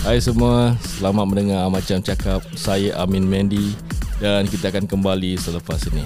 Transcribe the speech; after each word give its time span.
Hai 0.00 0.16
semua, 0.16 0.72
selamat 0.96 1.24
mendengar 1.28 1.68
Macam 1.68 2.00
Cakap 2.00 2.40
Saya 2.56 2.96
Amin 2.96 3.20
Mendy 3.28 3.76
Dan 4.16 4.48
kita 4.48 4.72
akan 4.72 4.88
kembali 4.88 5.36
selepas 5.36 5.76
ini. 5.92 6.00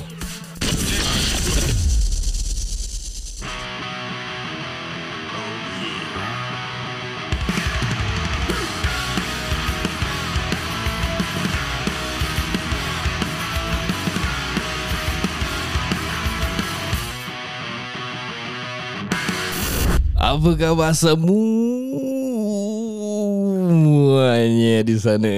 Apa 20.19 20.51
khabar 20.59 20.91
semuanya 24.45 24.85
di 24.85 24.97
sana. 25.01 25.35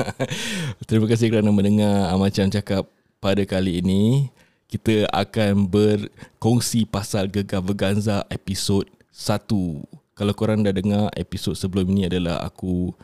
Terima 0.88 1.04
kasih 1.04 1.28
kerana 1.28 1.52
mendengar 1.52 2.16
Macam 2.16 2.48
Cakap 2.48 2.88
pada 3.20 3.44
kali 3.44 3.84
ini 3.84 4.32
Kita 4.72 5.04
akan 5.12 5.68
berkongsi 5.68 6.88
pasal 6.88 7.28
Gegar 7.28 7.60
Verganza 7.60 8.24
episod 8.32 8.88
1 9.12 9.44
Kalau 10.16 10.32
korang 10.32 10.64
dah 10.64 10.72
dengar 10.72 11.12
episod 11.12 11.52
sebelum 11.52 11.92
ini 11.92 12.08
adalah 12.08 12.40
aku 12.40 12.96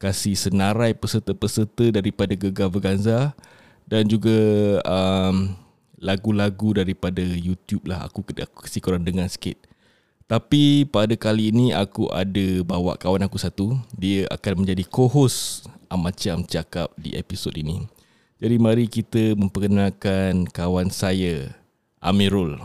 Kasih 0.00 0.36
senarai 0.40 0.96
peserta-peserta 0.96 1.92
daripada 1.92 2.32
Gegar 2.32 2.72
Verganza 2.72 3.36
Dan 3.84 4.08
juga 4.08 4.40
um, 4.88 5.52
lagu-lagu 6.00 6.80
daripada 6.80 7.20
YouTube 7.20 7.92
lah. 7.92 8.08
Aku, 8.08 8.24
aku 8.24 8.64
kasih 8.64 8.80
korang 8.80 9.04
dengar 9.04 9.28
sikit 9.28 9.65
tapi 10.26 10.82
pada 10.90 11.14
kali 11.14 11.54
ini 11.54 11.70
aku 11.70 12.10
ada 12.10 12.66
bawa 12.66 12.98
kawan 12.98 13.22
aku 13.30 13.38
satu. 13.38 13.78
Dia 13.94 14.26
akan 14.26 14.66
menjadi 14.66 14.82
co-host 14.82 15.70
Macam 15.86 16.42
Cakap 16.42 16.90
di 16.98 17.14
episod 17.14 17.54
ini. 17.54 17.86
Jadi 18.42 18.58
mari 18.58 18.90
kita 18.90 19.38
memperkenalkan 19.38 20.50
kawan 20.50 20.90
saya, 20.90 21.54
Amirul. 22.02 22.58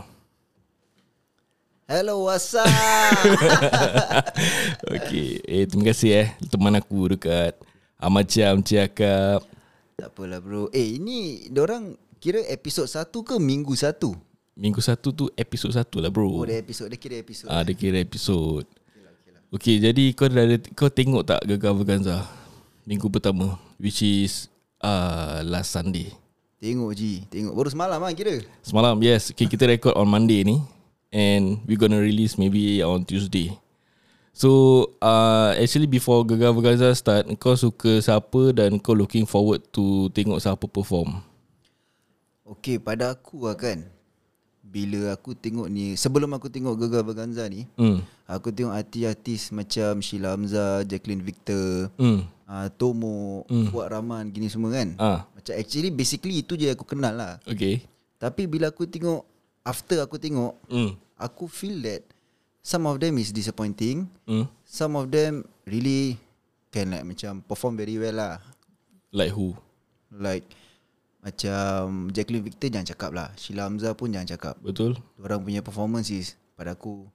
Hello, 1.86 2.26
what's 2.26 2.50
up? 2.58 2.66
Okey, 4.98 5.40
eh 5.46 5.64
terima 5.70 5.94
kasih 5.94 6.10
eh 6.24 6.28
teman 6.50 6.74
aku 6.76 7.14
dekat 7.14 7.54
Macam 8.02 8.58
Cakap. 8.66 9.46
tak 9.94 10.10
apalah 10.10 10.42
bro. 10.42 10.66
Eh, 10.74 10.98
ini 10.98 11.46
orang 11.54 11.94
kira 12.18 12.42
episod 12.50 12.90
satu 12.90 13.22
ke 13.22 13.38
minggu 13.38 13.70
satu? 13.78 14.18
Minggu 14.52 14.84
satu 14.84 15.08
tu 15.16 15.24
episod 15.32 15.72
satu 15.72 15.96
lah 16.04 16.12
bro. 16.12 16.28
Oh, 16.28 16.44
dia 16.44 16.60
episod. 16.60 16.84
Dia 16.92 17.00
kira 17.00 17.16
episod. 17.16 17.48
Ah, 17.48 17.64
dia 17.64 17.72
kira 17.72 17.96
episod. 18.00 18.68
Okey, 19.52 19.84
jadi 19.84 20.16
kau 20.16 20.32
dah 20.32 20.48
ada, 20.48 20.56
kau 20.72 20.88
tengok 20.88 21.28
tak 21.28 21.44
Gegar 21.44 21.76
Verganza 21.76 22.24
minggu 22.88 23.04
pertama 23.12 23.60
which 23.76 24.00
is 24.00 24.48
uh, 24.80 25.44
last 25.44 25.76
Sunday. 25.76 26.08
Tengok 26.56 26.92
Ji. 26.96 27.28
Tengok. 27.28 27.52
Baru 27.52 27.68
semalam 27.68 28.00
lah 28.00 28.12
kira. 28.16 28.40
Semalam, 28.64 28.96
yes. 29.04 29.28
Okay, 29.32 29.44
kita 29.44 29.68
record 29.68 29.92
on 29.92 30.08
Monday 30.08 30.40
ni 30.40 30.56
and 31.12 31.60
we 31.68 31.76
gonna 31.76 32.00
release 32.00 32.40
maybe 32.40 32.80
on 32.80 33.04
Tuesday. 33.04 33.52
So, 34.32 34.88
uh, 35.04 35.52
actually 35.60 35.84
before 35.84 36.24
Gegar 36.24 36.56
Verganza 36.56 36.88
start, 36.96 37.28
kau 37.36 37.52
suka 37.52 38.00
siapa 38.00 38.56
dan 38.56 38.80
kau 38.80 38.96
looking 38.96 39.28
forward 39.28 39.60
to 39.72 40.08
tengok 40.16 40.40
siapa 40.40 40.64
perform? 40.64 41.20
Okay, 42.56 42.80
pada 42.80 43.12
aku 43.12 43.48
lah 43.48 43.56
kan. 43.56 43.84
Bila 44.72 45.12
aku 45.12 45.36
tengok 45.36 45.68
ni, 45.68 45.92
sebelum 45.94 46.32
aku 46.32 46.48
tengok 46.48 46.80
Gegar 46.80 47.04
Berganza 47.04 47.44
ni, 47.44 47.68
Hmm. 47.76 48.00
aku 48.24 48.48
tengok 48.48 48.72
artis-artis 48.72 49.52
macam 49.52 50.00
Sheila 50.00 50.32
Hamzah, 50.32 50.80
Jacqueline 50.82 51.20
Victor, 51.20 51.92
Hmm. 52.00 52.24
uh, 52.48 52.72
Tomo, 52.72 53.44
mm. 53.44 53.68
Fuad 53.68 53.92
Rahman, 53.92 54.32
gini 54.32 54.48
semua 54.48 54.72
kan. 54.72 54.96
Ah, 54.96 55.28
Macam 55.30 55.52
actually 55.52 55.92
basically 55.92 56.40
itu 56.40 56.56
je 56.56 56.72
aku 56.72 56.88
kenal 56.88 57.12
lah. 57.12 57.36
okay. 57.44 57.84
Tapi 58.16 58.48
bila 58.48 58.72
aku 58.72 58.88
tengok, 58.88 59.28
after 59.60 60.00
aku 60.00 60.16
tengok, 60.16 60.56
Hmm. 60.72 60.96
aku 61.20 61.44
feel 61.44 61.76
that 61.84 62.00
some 62.64 62.88
of 62.88 62.96
them 62.96 63.20
is 63.20 63.28
disappointing. 63.28 64.08
Hmm. 64.24 64.48
Some 64.64 64.96
of 64.96 65.12
them 65.12 65.44
really 65.68 66.16
can 66.72 66.88
like 66.88 67.04
macam 67.04 67.44
perform 67.44 67.76
very 67.76 68.00
well 68.00 68.16
lah. 68.16 68.40
Like 69.12 69.36
who? 69.36 69.52
Like 70.08 70.48
macam 71.22 72.10
Jacqueline 72.10 72.42
Victor 72.42 72.68
jangan 72.68 72.88
cakap 72.90 73.10
lah. 73.14 73.28
Sheila 73.38 73.70
Hamzah 73.70 73.94
pun 73.94 74.10
jangan 74.10 74.26
cakap. 74.34 74.58
Betul? 74.58 74.98
Orang 75.22 75.46
punya 75.46 75.62
performance 75.62 76.10
is 76.10 76.34
pada 76.58 76.74
aku 76.74 77.06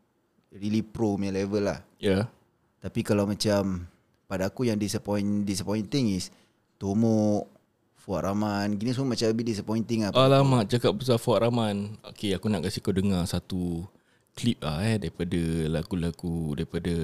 really 0.56 0.80
pro 0.80 1.20
punya 1.20 1.36
level 1.36 1.68
lah. 1.68 1.84
Yeah. 2.00 2.32
Tapi 2.80 3.04
kalau 3.04 3.28
macam 3.28 3.92
pada 4.32 4.48
aku 4.48 4.64
yang 4.72 4.80
disappoint 4.80 5.44
disappointing 5.44 6.16
is 6.16 6.32
Tomo, 6.80 7.52
Fuad 8.00 8.24
Rahman, 8.24 8.80
gini 8.80 8.96
semua 8.96 9.12
macam 9.12 9.28
a 9.28 9.36
bit 9.36 9.52
disappointing 9.52 10.08
lah. 10.08 10.16
Alamak, 10.16 10.72
cakap 10.72 10.96
pasal 10.96 11.20
Fuad 11.20 11.44
Rahman. 11.44 12.00
Okay, 12.08 12.32
aku 12.32 12.48
nak 12.48 12.64
kasih 12.64 12.80
kau 12.80 12.96
dengar 12.96 13.28
satu 13.28 13.84
klip 14.38 14.64
lah 14.64 14.88
eh 14.88 15.02
daripada 15.02 15.42
lagu-lagu 15.68 16.56
daripada 16.56 16.96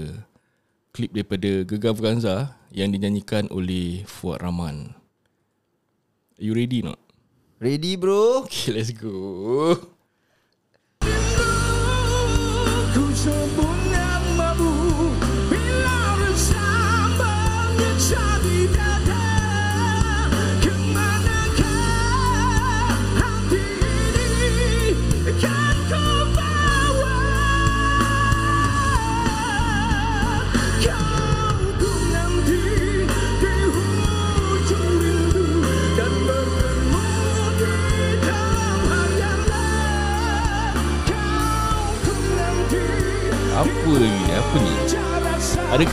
klip 0.94 1.12
daripada 1.12 1.66
Gegar 1.66 1.98
Verganza 1.98 2.56
yang 2.72 2.94
dinyanyikan 2.96 3.52
oleh 3.52 4.08
Fuad 4.08 4.40
Rahman. 4.40 5.03
You 6.44 6.54
ready 6.54 6.82
not? 6.82 7.00
Ready 7.62 7.96
bro? 7.96 8.44
Okay, 8.44 8.74
let's 8.74 8.92
go. 8.92 9.80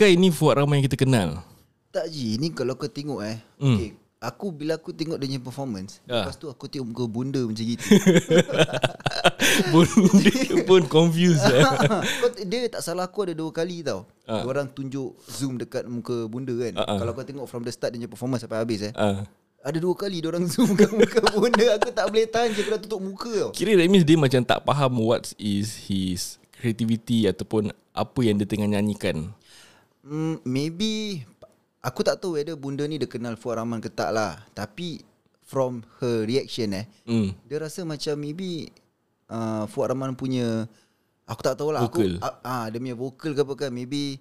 Adakah 0.01 0.17
ini 0.17 0.33
Fuad 0.33 0.57
Rahman 0.57 0.81
yang 0.81 0.89
kita 0.89 0.97
kenal? 0.97 1.45
Tak 1.93 2.09
Ji, 2.09 2.33
ni 2.41 2.49
kalau 2.49 2.73
kau 2.73 2.89
tengok 2.89 3.21
eh. 3.21 3.37
Hmm. 3.61 3.77
Okay. 3.77 3.93
Aku 4.17 4.49
bila 4.49 4.73
aku 4.81 4.97
tengok 4.97 5.21
dia 5.21 5.29
punya 5.29 5.41
performance, 5.45 6.01
Ah. 6.09 6.25
lepas 6.25 6.41
tu 6.41 6.49
aku 6.49 6.65
tengok 6.65 6.89
muka 6.89 7.05
bunda 7.05 7.37
macam 7.45 7.61
gitu. 7.61 7.85
pun 9.69 9.85
dia 10.25 10.65
pun 10.65 10.81
confused 10.89 11.45
eh. 11.45 11.61
dia 12.49 12.65
tak 12.73 12.81
salah 12.81 13.13
aku 13.13 13.29
ada 13.29 13.37
dua 13.37 13.53
kali 13.53 13.85
tau. 13.85 14.09
Uh. 14.25 14.41
Orang 14.41 14.73
tunjuk 14.73 15.21
zoom 15.29 15.61
dekat 15.61 15.85
muka 15.85 16.25
bunda 16.25 16.57
kan. 16.57 16.81
Ah, 16.81 16.85
ah. 16.89 16.97
Kalau 16.97 17.11
kau 17.13 17.21
tengok 17.21 17.45
from 17.45 17.61
the 17.61 17.69
start 17.69 17.93
dia 17.93 18.01
punya 18.01 18.09
performance 18.09 18.41
sampai 18.41 18.57
habis 18.57 18.81
eh. 18.89 18.97
Ah. 18.97 19.21
Ada 19.61 19.77
dua 19.77 19.93
kali 19.93 20.17
dia 20.17 20.33
orang 20.33 20.49
zoom 20.57 20.73
kat 20.73 20.89
muka 20.89 21.21
bunda. 21.29 21.77
Aku 21.77 21.93
tak 21.93 22.09
boleh 22.09 22.25
tahan 22.25 22.57
je 22.57 22.65
kena 22.65 22.81
tutup 22.81 23.05
muka 23.05 23.29
tau. 23.29 23.51
Kira 23.53 23.77
that 23.77 23.85
means 23.85 24.01
dia 24.01 24.17
macam 24.17 24.41
tak 24.41 24.65
faham 24.65 24.97
what 24.97 25.29
is 25.37 25.77
his 25.85 26.41
creativity 26.57 27.29
ataupun 27.29 27.69
apa 27.93 28.19
yang 28.25 28.41
dia 28.41 28.49
tengah 28.49 28.65
nyanyikan. 28.65 29.37
Mm, 30.01 30.41
maybe 30.43 31.21
aku 31.79 32.01
tak 32.01 32.17
tahu 32.17 32.35
whether 32.35 32.55
bunda 32.55 32.83
ni 32.83 32.97
dia 32.97 33.05
kenal 33.05 33.35
Fuad 33.35 33.57
Rahman 33.57 33.77
ke 33.77 33.87
tak 33.87 34.09
lah. 34.09 34.41
Tapi 34.51 35.01
from 35.41 35.83
her 35.99 36.23
reaction 36.23 36.73
eh, 36.73 36.85
Hmm. 37.03 37.35
dia 37.43 37.59
rasa 37.59 37.83
macam 37.83 38.15
maybe 38.15 38.71
uh, 39.27 39.67
Fuad 39.67 39.91
Rahman 39.91 40.15
punya 40.15 40.65
aku 41.23 41.41
tak 41.41 41.53
tahu 41.53 41.69
lah 41.69 41.83
Vocal. 41.83 42.17
aku 42.17 42.23
ah 42.23 42.35
uh, 42.41 42.65
dia 42.67 42.77
punya 42.77 42.95
vokal 42.95 43.31
ke 43.31 43.41
apa 43.41 43.53
kan 43.57 43.69
maybe 43.69 44.17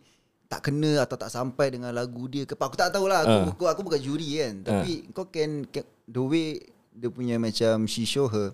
tak 0.46 0.66
kena 0.66 1.00
atau 1.00 1.14
tak 1.14 1.31
sampai 1.31 1.70
dengan 1.70 1.90
lagu 1.90 2.26
dia 2.26 2.43
ke 2.43 2.52
apa 2.52 2.66
aku 2.66 2.76
tak 2.76 2.90
tahu 2.90 3.06
lah 3.06 3.22
aku, 3.22 3.31
Ah. 3.31 3.46
aku, 3.49 3.64
aku 3.69 3.81
bukan 3.84 4.00
juri 4.00 4.28
kan 4.37 4.55
tapi 4.60 5.06
kau 5.10 5.25
can, 5.25 5.62
can 5.64 5.82
the 6.05 6.19
way 6.19 6.58
dia 6.90 7.06
punya 7.06 7.34
macam 7.37 7.87
she 7.87 8.02
show 8.02 8.26
her 8.26 8.50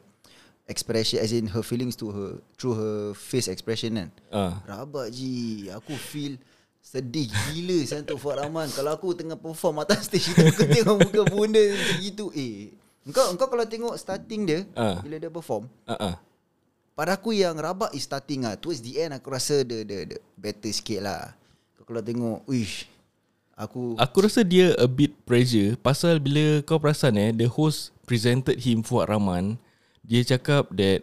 expression 0.64 1.16
as 1.16 1.32
in 1.32 1.48
her 1.48 1.60
feelings 1.60 1.96
to 1.96 2.08
her 2.08 2.36
through 2.54 2.76
her 2.76 2.96
face 3.12 3.48
expression 3.48 3.96
kan 3.96 4.08
Ah. 4.28 4.60
Rabak 4.66 5.08
ji 5.08 5.66
Aku 5.72 5.92
feel 5.94 6.36
Sedih 6.86 7.26
gila 7.50 7.82
untuk 7.98 8.18
Fuad 8.22 8.38
Rahman 8.38 8.70
Kalau 8.70 8.94
aku 8.94 9.10
tengah 9.10 9.34
perform 9.34 9.82
atas 9.82 10.06
stage 10.06 10.30
itu 10.30 10.38
Aku 10.38 10.62
tengok 10.70 10.96
muka 11.02 11.22
bunda 11.26 11.58
macam 11.58 11.98
gitu 11.98 12.30
Eh 12.30 12.70
Engkau 13.02 13.26
engkau 13.34 13.50
kalau 13.50 13.66
tengok 13.66 13.98
starting 13.98 14.46
dia 14.46 14.62
Ah. 14.78 15.02
Bila 15.02 15.18
dia 15.18 15.26
perform 15.26 15.66
ah. 15.90 16.22
Pada 16.94 17.18
aku 17.18 17.34
yang 17.34 17.58
rabak 17.58 17.90
is 17.90 18.06
starting 18.06 18.46
lah 18.46 18.54
Towards 18.54 18.86
the 18.86 19.02
end 19.02 19.18
aku 19.18 19.34
rasa 19.34 19.66
dia, 19.66 19.82
dia, 19.82 20.06
dia 20.06 20.22
better 20.38 20.70
sikit 20.70 21.02
lah 21.02 21.34
Kau 21.74 21.90
Kalau 21.90 22.06
tengok 22.06 22.46
Uish 22.46 22.86
Aku 23.58 23.98
Aku 23.98 24.22
rasa 24.22 24.46
dia 24.46 24.70
a 24.78 24.86
bit 24.86 25.10
pressure 25.26 25.74
pasal 25.82 26.22
bila 26.22 26.62
kau 26.62 26.78
perasan 26.78 27.18
eh 27.18 27.34
the 27.34 27.50
host 27.50 27.90
presented 28.06 28.62
him 28.62 28.86
Fuad 28.86 29.10
Rahman 29.10 29.58
dia 30.06 30.22
cakap 30.22 30.70
that 30.70 31.02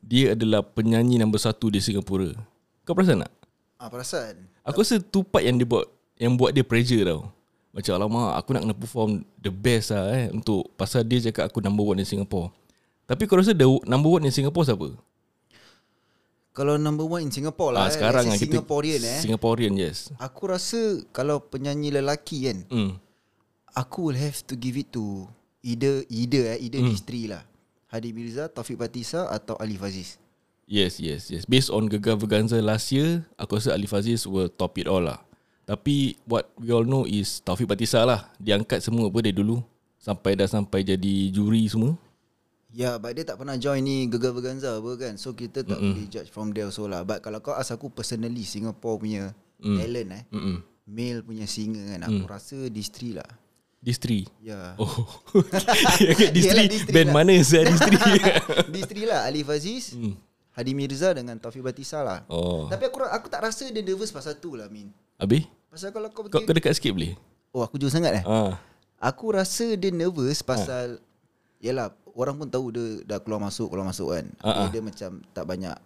dia 0.00 0.32
adalah 0.32 0.64
penyanyi 0.64 1.20
nombor 1.20 1.36
satu 1.44 1.68
di 1.68 1.76
Singapura. 1.76 2.32
Kau 2.88 2.96
perasan 2.96 3.28
tak? 3.28 3.32
Ah, 3.80 3.88
Perasan 3.88 4.44
Aku 4.62 4.84
rasa 4.84 5.00
tu 5.00 5.24
part 5.24 5.40
yang 5.42 5.56
dia 5.56 5.64
buat 5.64 5.88
yang 6.20 6.36
buat 6.36 6.52
dia 6.52 6.60
pressure 6.60 7.00
tau. 7.02 7.32
Macam 7.72 7.92
alamak 7.96 8.30
aku 8.36 8.48
nak 8.52 8.62
kena 8.62 8.76
perform 8.76 9.10
the 9.38 9.48
best 9.48 9.88
lah 9.88 10.04
eh 10.12 10.28
untuk 10.28 10.68
pasal 10.76 11.00
dia 11.00 11.22
cakap 11.24 11.48
aku 11.48 11.58
number 11.58 11.80
one 11.82 11.96
in 11.96 12.04
Singapore. 12.04 12.52
Tapi 13.08 13.24
kau 13.24 13.40
rasa 13.40 13.56
the 13.56 13.64
number 13.88 14.10
one 14.10 14.22
in 14.22 14.30
Singapore 14.30 14.62
siapa? 14.62 14.88
Kalau 16.50 16.74
number 16.76 17.06
one 17.06 17.24
in 17.24 17.32
Singapore 17.32 17.70
Ah, 17.72 17.74
lah 17.74 17.84
eh, 17.88 17.94
sekarang 17.94 18.26
lah 18.26 18.34
kita 18.36 18.58
Singaporean 18.58 19.00
eh 19.00 19.18
Singaporean 19.22 19.72
yes. 19.74 20.10
Aku 20.18 20.50
rasa 20.50 20.98
Kalau 21.10 21.38
penyanyi 21.40 21.94
lelaki 21.94 22.50
kan 22.50 22.58
Hmm. 22.66 22.92
Aku 23.70 24.10
will 24.10 24.18
have 24.18 24.42
to 24.44 24.58
give 24.58 24.74
it 24.74 24.90
to 24.90 25.30
Either 25.62 26.02
Either 26.10 26.50
eh 26.50 26.58
Either 26.60 26.82
Hmm. 26.82 26.90
these 26.90 27.06
three 27.06 27.30
lah 27.30 27.46
Hadi 27.86 28.10
Mirza 28.10 28.50
Taufik 28.50 28.76
Batisa 28.76 29.30
Atau 29.30 29.54
Alif 29.62 29.78
Aziz 29.80 30.18
Yes, 30.70 31.02
yes, 31.02 31.26
yes. 31.28 31.42
Based 31.44 31.66
on 31.66 31.90
Gegar 31.90 32.14
Verganza 32.14 32.54
last 32.62 32.94
year, 32.94 33.26
aku 33.34 33.58
rasa 33.58 33.74
Alif 33.74 33.90
Aziz 33.90 34.22
will 34.22 34.46
top 34.46 34.78
it 34.78 34.86
all 34.86 35.02
lah. 35.02 35.18
Tapi 35.66 36.14
what 36.22 36.46
we 36.54 36.70
all 36.70 36.86
know 36.86 37.02
is 37.02 37.42
Taufik 37.42 37.66
Batisa 37.66 38.06
lah. 38.06 38.30
Dia 38.38 38.54
angkat 38.54 38.78
semua 38.78 39.10
apa 39.10 39.18
dia 39.18 39.34
dulu. 39.34 39.58
Sampai 39.98 40.38
dah 40.38 40.46
sampai 40.46 40.86
jadi 40.86 41.28
juri 41.28 41.66
semua. 41.66 41.98
Ya, 42.70 43.02
but 43.02 43.18
dia 43.18 43.26
tak 43.26 43.34
pernah 43.36 43.58
join 43.58 43.82
ni 43.82 44.06
Gegar 44.06 44.30
Verganza 44.30 44.78
apa 44.78 44.94
kan 44.94 45.18
So 45.18 45.34
kita 45.34 45.66
tak 45.66 45.74
Mm-mm. 45.74 45.90
boleh 45.90 46.06
judge 46.06 46.30
from 46.30 46.54
there 46.54 46.70
also 46.70 46.86
lah 46.86 47.02
But 47.02 47.18
kalau 47.18 47.42
kau 47.42 47.50
ask 47.50 47.74
aku 47.74 47.90
personally 47.90 48.46
Singapore 48.46 48.94
punya 48.94 49.34
talent 49.58 50.08
eh 50.14 50.22
Mm-mm. 50.30 50.62
Male 50.86 51.26
punya 51.26 51.50
singer 51.50 51.82
kan 51.90 52.06
Aku 52.06 52.30
rasa 52.30 52.70
these 52.70 52.94
three 52.94 53.18
lah 53.18 53.26
Distri. 53.82 54.22
Ya 54.38 54.78
Oh. 54.78 54.86
Distri. 56.30 56.46
Yelah, 56.46 56.66
Distri 56.70 56.92
Band 56.94 57.10
lah. 57.10 57.14
mana 57.18 57.34
saya 57.42 57.66
Distri? 57.66 57.96
Three 58.94 59.06
lah 59.10 59.26
Alif 59.26 59.50
Aziz 59.50 59.98
Hmm. 59.98 60.14
Hadi 60.60 60.76
Mirza 60.76 61.08
dengan 61.10 61.40
Taufik 61.40 61.64
Batisa 61.64 62.04
lah 62.04 62.20
oh. 62.28 62.68
Tapi 62.68 62.84
aku 62.84 63.00
aku 63.00 63.26
tak 63.26 63.40
rasa 63.40 63.64
dia 63.66 63.80
nervous 63.80 64.12
pasal 64.12 64.36
tu 64.36 64.52
lah 64.52 64.68
Min 64.68 64.92
Habis? 65.16 65.48
Pasal 65.66 65.88
kalau 65.88 66.12
kau 66.12 66.28
Kau, 66.28 66.36
kau 66.38 66.52
dekat 66.52 66.76
sikit 66.76 66.92
boleh? 66.92 67.16
Oh 67.50 67.64
aku 67.64 67.80
jauh 67.80 67.88
sangat 67.88 68.20
eh 68.20 68.24
Ah. 68.28 68.60
Aku 69.00 69.32
rasa 69.32 69.72
dia 69.72 69.88
nervous 69.88 70.44
pasal 70.44 71.00
Yalah 71.58 71.96
Orang 72.12 72.36
pun 72.36 72.46
tahu 72.46 72.68
dia 72.68 72.84
dah 73.06 73.18
keluar 73.18 73.40
masuk 73.40 73.72
Keluar 73.72 73.88
masuk 73.88 74.12
kan 74.12 74.28
Ah, 74.38 74.64
ah. 74.64 74.68
Dia 74.68 74.84
macam 74.84 75.24
tak 75.32 75.48
banyak 75.48 75.76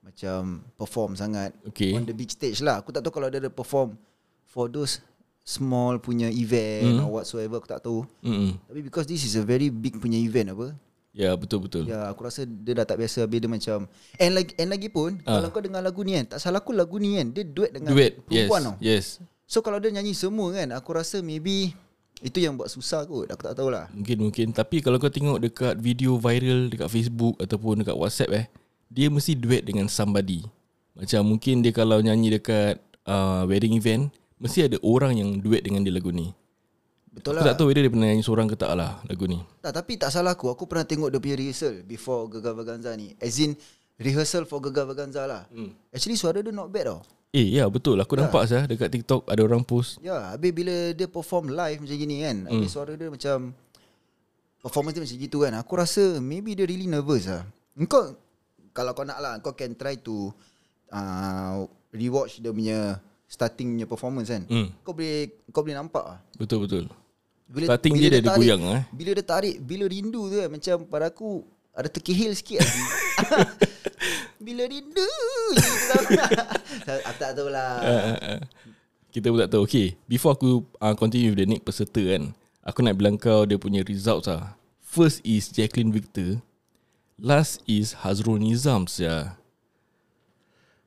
Macam 0.00 0.62
perform 0.76 1.18
sangat 1.18 1.50
Okay. 1.74 1.90
On 1.92 2.04
the 2.04 2.14
big 2.14 2.30
stage 2.30 2.60
lah 2.60 2.78
Aku 2.78 2.94
tak 2.94 3.02
tahu 3.02 3.10
kalau 3.12 3.26
dia 3.26 3.42
ada 3.42 3.50
perform 3.50 3.98
For 4.46 4.70
those 4.70 5.02
Small 5.42 5.98
punya 5.98 6.30
event 6.30 7.02
Hmm. 7.02 7.04
Or 7.04 7.18
whatsoever 7.18 7.58
Aku 7.58 7.66
tak 7.66 7.82
tahu 7.82 8.06
Mm-mm. 8.22 8.56
Tapi 8.64 8.80
because 8.80 9.04
this 9.04 9.26
is 9.26 9.34
a 9.34 9.42
very 9.42 9.68
big 9.68 9.98
punya 9.98 10.16
event 10.16 10.54
apa 10.54 10.72
Ya, 11.14 11.30
betul-betul. 11.38 11.86
Ya 11.86 12.10
aku 12.10 12.26
rasa 12.26 12.42
dia 12.42 12.74
dah 12.74 12.82
tak 12.82 12.98
biasa 12.98 13.22
Habis 13.22 13.38
dia 13.38 13.46
macam 13.46 13.86
And 14.18 14.34
lagi, 14.34 14.50
and 14.58 14.66
lagi 14.66 14.90
pun 14.90 15.22
Ah. 15.22 15.38
Kalau 15.38 15.54
kau 15.54 15.62
dengar 15.62 15.78
lagu 15.78 16.02
ni 16.02 16.18
kan 16.18 16.34
Tak 16.34 16.42
salah 16.42 16.58
aku 16.58 16.74
lagu 16.74 16.98
ni 16.98 17.14
kan 17.22 17.30
Dia 17.30 17.46
duet 17.46 17.70
dengan 17.70 17.94
Duet. 17.94 18.18
Yes. 18.26 18.50
perempuan 18.50 18.60
tau 18.66 18.74
Yes. 18.82 19.04
So 19.46 19.62
kalau 19.62 19.78
dia 19.78 19.94
nyanyi 19.94 20.10
semua 20.10 20.50
kan 20.50 20.74
Aku 20.74 20.90
rasa 20.90 21.22
maybe 21.22 21.70
Itu 22.18 22.42
yang 22.42 22.58
buat 22.58 22.66
susah 22.66 23.06
kot 23.06 23.30
Aku 23.30 23.46
tak 23.46 23.54
tahulah 23.54 23.86
Mungkin 23.94 24.26
mungkin 24.26 24.46
tapi 24.50 24.82
kalau 24.82 24.98
kau 24.98 25.06
tengok 25.06 25.38
dekat 25.38 25.78
video 25.78 26.18
viral 26.18 26.66
dekat 26.66 26.90
Facebook 26.90 27.38
ataupun 27.38 27.86
dekat 27.86 27.94
WhatsApp 27.94 28.34
eh 28.34 28.46
dia 28.90 29.10
mesti 29.10 29.34
duet 29.34 29.66
dengan 29.66 29.90
somebody. 29.90 30.46
Macam 30.94 31.26
mungkin 31.26 31.66
dia 31.66 31.74
kalau 31.74 31.98
nyanyi 31.98 32.38
dekat 32.38 32.78
uh, 33.10 33.42
wedding 33.42 33.74
event 33.74 34.06
mesti 34.38 34.70
ada 34.70 34.78
orang 34.86 35.18
yang 35.18 35.30
duet 35.42 35.66
dengan 35.66 35.82
dia 35.82 35.90
lagu 35.90 36.14
ni. 36.14 36.30
Betul 37.14 37.30
Aku 37.32 37.38
lah 37.38 37.44
tak 37.46 37.56
tahu 37.56 37.66
whether 37.70 37.78
dia 37.78 37.88
pernah 37.88 38.06
nyanyi 38.06 38.20
seorang 38.20 38.46
ke 38.46 38.54
tak 38.54 38.74
lah 38.74 38.98
lagu 39.04 39.24
ni. 39.24 39.38
Tak 39.60 39.70
tapi 39.72 39.94
tak 39.94 40.10
salah 40.10 40.34
aku 40.34 40.50
Aku 40.50 40.66
pernah 40.66 40.82
tengok 40.82 41.08
dia 41.08 41.18
punya 41.18 41.36
rehearsal 41.36 41.80
Before 41.80 42.26
Gegar 42.26 42.52
Vaganza 42.52 42.90
ni 42.92 43.14
As 43.16 43.38
in 43.38 43.54
Rehearsal 43.94 44.42
for 44.42 44.58
Gegar 44.58 44.82
Vaganza 44.84 45.22
lah 45.22 45.46
Hmm. 45.46 45.70
Actually 45.88 46.14
suara 46.14 46.38
dia 46.38 46.50
not 46.50 46.66
bad 46.68 46.90
tau 46.90 47.00
Eh 47.30 47.50
ya 47.52 47.66
betul 47.66 47.94
aku 47.96 48.14
nampak 48.14 48.46
sah 48.46 48.62
dekat 48.62 48.90
TikTok 48.90 49.26
ada 49.26 49.40
orang 49.40 49.62
post. 49.62 49.98
Ya 49.98 50.30
habis 50.30 50.50
bila 50.50 50.70
dia 50.90 51.06
perform 51.06 51.48
live 51.48 51.78
macam 51.80 51.96
gini 51.96 52.16
kan 52.20 52.36
Habis 52.44 52.58
Hmm. 52.60 52.74
suara 52.74 52.92
dia 52.92 53.06
macam 53.06 53.38
Performance 54.58 54.94
dia 54.94 55.02
macam 55.04 55.18
gitu 55.20 55.38
kan 55.38 55.52
Aku 55.56 55.72
rasa 55.74 56.04
maybe 56.18 56.52
dia 56.52 56.64
really 56.64 56.86
nervous 56.86 57.26
lah 57.26 57.46
Engkau 57.74 58.18
Kalau 58.70 58.90
kau 58.90 59.02
nak 59.02 59.18
lah 59.18 59.38
Kau 59.38 59.52
can 59.52 59.70
try 59.72 59.94
to 59.96 60.34
uh, 60.88 61.62
Rewatch 61.90 62.38
dia 62.38 62.50
punya 62.50 62.98
Starting 63.24 63.70
punya 63.72 63.86
performance 63.86 64.28
kan 64.28 64.42
Hmm. 64.46 64.70
Kau 64.80 64.90
boleh 64.90 65.30
Kau 65.48 65.62
boleh 65.62 65.74
nampak 65.74 66.04
lah 66.04 66.18
Betul 66.34 66.64
betul. 66.64 66.84
Bila, 67.54 67.64
Starting 67.70 67.94
dia 67.94 68.02
dia 68.02 68.18
ada 68.18 68.28
tarik- 68.28 68.38
goyang, 68.42 68.62
eh. 68.66 68.80
Bila 68.90 69.10
dia 69.14 69.24
tarik 69.24 69.56
Bila 69.62 69.84
rindu 69.86 70.22
tu 70.26 70.36
kan 70.36 70.50
Macam 70.50 70.76
pada 70.90 71.06
aku 71.08 71.46
Ada 71.70 71.86
terkehil 71.86 72.34
sikit 72.34 72.58
lagi. 72.60 72.82
Bila 74.46 74.62
rindu 74.66 75.08
Aku 75.94 76.10
tak 77.22 77.30
tahu 77.38 77.48
lah 77.48 77.78
Uh, 77.78 78.42
Kita 79.08 79.30
pun 79.30 79.38
tak 79.38 79.54
tahu. 79.54 79.62
Okay 79.64 79.94
Before 80.04 80.34
aku 80.34 80.66
uh, 80.82 80.98
Continue 80.98 81.30
with 81.30 81.40
the 81.40 81.46
next 81.46 81.62
peserta 81.62 82.02
kan 82.02 82.34
Aku 82.66 82.82
nak 82.82 82.98
bilang 82.98 83.14
kau 83.14 83.46
Dia 83.46 83.54
punya 83.54 83.86
results 83.86 84.26
lah. 84.26 84.58
First 84.82 85.26
is 85.26 85.50
Jacqueline 85.50 85.90
Victor. 85.90 86.38
Last 87.18 87.62
is 87.66 88.06
Hazrul 88.06 88.38
Nizam 88.38 88.86
ya. 88.94 89.34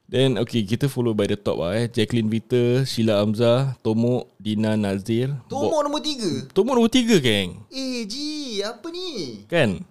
Then 0.07 0.39
okay 0.39 0.63
Kita 0.63 0.87
follow 0.87 1.11
by 1.11 1.27
the 1.27 1.35
top 1.35 1.59
lah 1.59 1.75
eh. 1.75 1.91
Jacqueline 1.91 2.31
Victor 2.31 2.87
Sheila 2.87 3.19
Hamzah 3.19 3.75
Tomo 3.83 4.31
Dina 4.39 4.79
Nazir. 4.79 5.35
Tomok 5.51 5.83
nombor 5.83 5.99
tiga? 5.99 6.47
Tomo 6.55 6.71
nombor 6.71 6.87
tiga 6.87 7.19
geng. 7.19 7.59
Eh 7.67 8.07
Ji 8.07 8.63
Apa 8.63 8.87
ni? 8.87 9.43
Kan? 9.51 9.83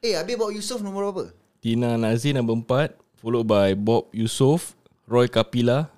Eh 0.00 0.16
habis 0.16 0.40
Bob 0.40 0.48
Yusof 0.48 0.80
nombor 0.80 1.12
berapa? 1.12 1.24
Dina 1.60 2.00
Nazir 2.00 2.32
nombor 2.32 2.64
empat 2.64 2.96
Followed 3.20 3.44
by 3.44 3.76
Bob 3.76 4.08
Yusof 4.16 4.72
Roy 5.04 5.28
Kapila 5.28 5.92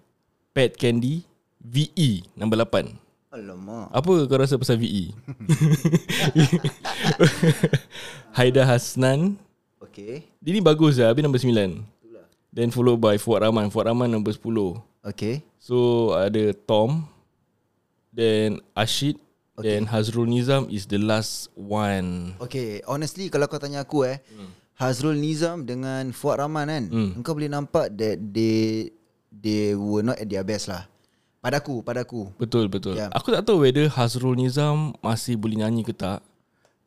Pat 0.51 0.75
Candy 0.75 1.23
VE 1.63 2.27
nombor 2.35 2.67
lapan. 2.67 2.99
Alamak. 3.31 3.95
Apa 3.95 4.11
kau 4.27 4.39
rasa 4.43 4.59
pasal 4.59 4.75
VE? 4.83 5.15
Haida 8.39 8.67
Hasnan. 8.67 9.39
Okay 9.79 10.27
Dia 10.43 10.51
ni 10.57 10.61
bagus 10.65 10.99
lah 10.99 11.13
Habis 11.13 11.23
nombor 11.23 11.39
9 11.39 11.96
Then 12.57 12.73
followed 12.73 13.05
by 13.05 13.21
Fuad 13.21 13.45
Rahman. 13.45 13.69
Fuad 13.69 13.85
Rahman 13.85 14.09
nombor 14.09 14.33
10 14.33 15.13
Okay. 15.13 15.45
So 15.61 16.11
ada 16.17 16.57
Tom 16.65 17.05
Then 18.17 18.65
Ashid 18.73 19.21
okay. 19.61 19.77
Then 19.77 19.85
Hazrul 19.85 20.25
Nizam 20.25 20.73
is 20.73 20.89
the 20.89 20.97
last 20.97 21.53
one. 21.53 22.33
Okay 22.41 22.81
Honestly 22.89 23.29
kalau 23.29 23.45
kau 23.45 23.61
tanya 23.61 23.85
aku 23.85 24.09
eh 24.09 24.25
Hazrul 24.81 25.21
Nizam 25.21 25.69
dengan 25.69 26.09
Fuad 26.17 26.41
Rahman 26.41 26.67
kan 26.73 26.85
Hmm. 26.89 27.11
Engkau 27.21 27.37
boleh 27.37 27.53
nampak 27.53 27.93
That 27.93 28.17
they 28.33 28.89
They 29.29 29.77
were 29.77 30.01
not 30.01 30.17
at 30.17 30.33
their 30.33 30.41
best 30.41 30.73
lah. 30.73 30.89
Padaku 31.45 31.85
Padaku 31.85 32.33
Betul 32.41 32.73
betul. 32.73 32.97
Ya. 32.97 33.13
Aku 33.13 33.37
tak 33.37 33.45
tahu 33.45 33.69
whether 33.69 33.85
Hazrul 33.93 34.33
Nizam 34.33 34.97
Masih 35.05 35.37
boleh 35.37 35.61
nyanyi 35.61 35.85
ke 35.85 35.93
tak. 35.93 36.25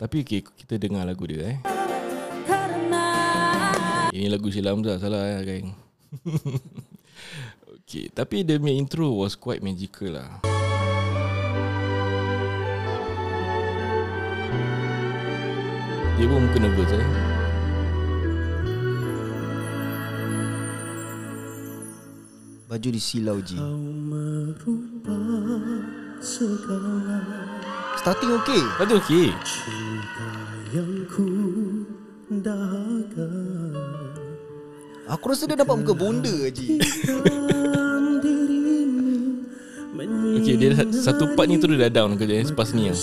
Tapi 0.02 0.26
okay 0.26 0.42
Kita 0.42 0.82
dengar 0.82 1.06
lagu 1.06 1.30
dia 1.30 1.46
eh 1.46 1.79
Ini 4.20 4.28
lagu 4.28 4.52
Sheila 4.52 4.76
Hamzah 4.76 5.00
Salah 5.00 5.40
ya 5.40 5.48
geng? 5.48 5.72
Okay 7.88 8.12
Tapi 8.12 8.44
dia 8.44 8.60
punya 8.60 8.76
intro 8.76 9.16
Was 9.16 9.40
quite 9.40 9.64
magical 9.64 10.20
lah. 10.20 10.44
Dia 16.20 16.26
pun 16.28 16.40
muka 16.44 16.60
nervous 16.60 16.92
eh? 16.92 17.08
Baju 22.68 22.90
disilau 22.92 23.40
Ji 23.40 23.56
Starting 28.04 28.32
okay. 28.36 28.64
Kata 28.84 29.00
okay 29.00 29.32
Aku 35.10 35.34
rasa 35.34 35.50
dia 35.50 35.58
dapat 35.58 35.74
muka 35.82 35.94
bonda 35.98 36.34
Ji 36.54 36.78
Okay 40.40 40.56
dia 40.56 40.70
satu 40.94 41.34
part 41.34 41.50
ni 41.50 41.58
tu 41.58 41.66
dia 41.66 41.90
dah 41.90 42.06
down 42.06 42.14
ke 42.14 42.30
dia 42.30 42.46
Sepas 42.46 42.72
ni 42.78 42.94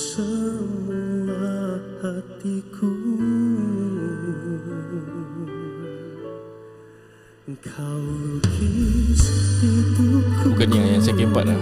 Bukan 10.47 10.69
yang, 10.71 10.87
yang 10.97 11.03
second 11.03 11.31
part 11.35 11.47
lah. 11.51 11.59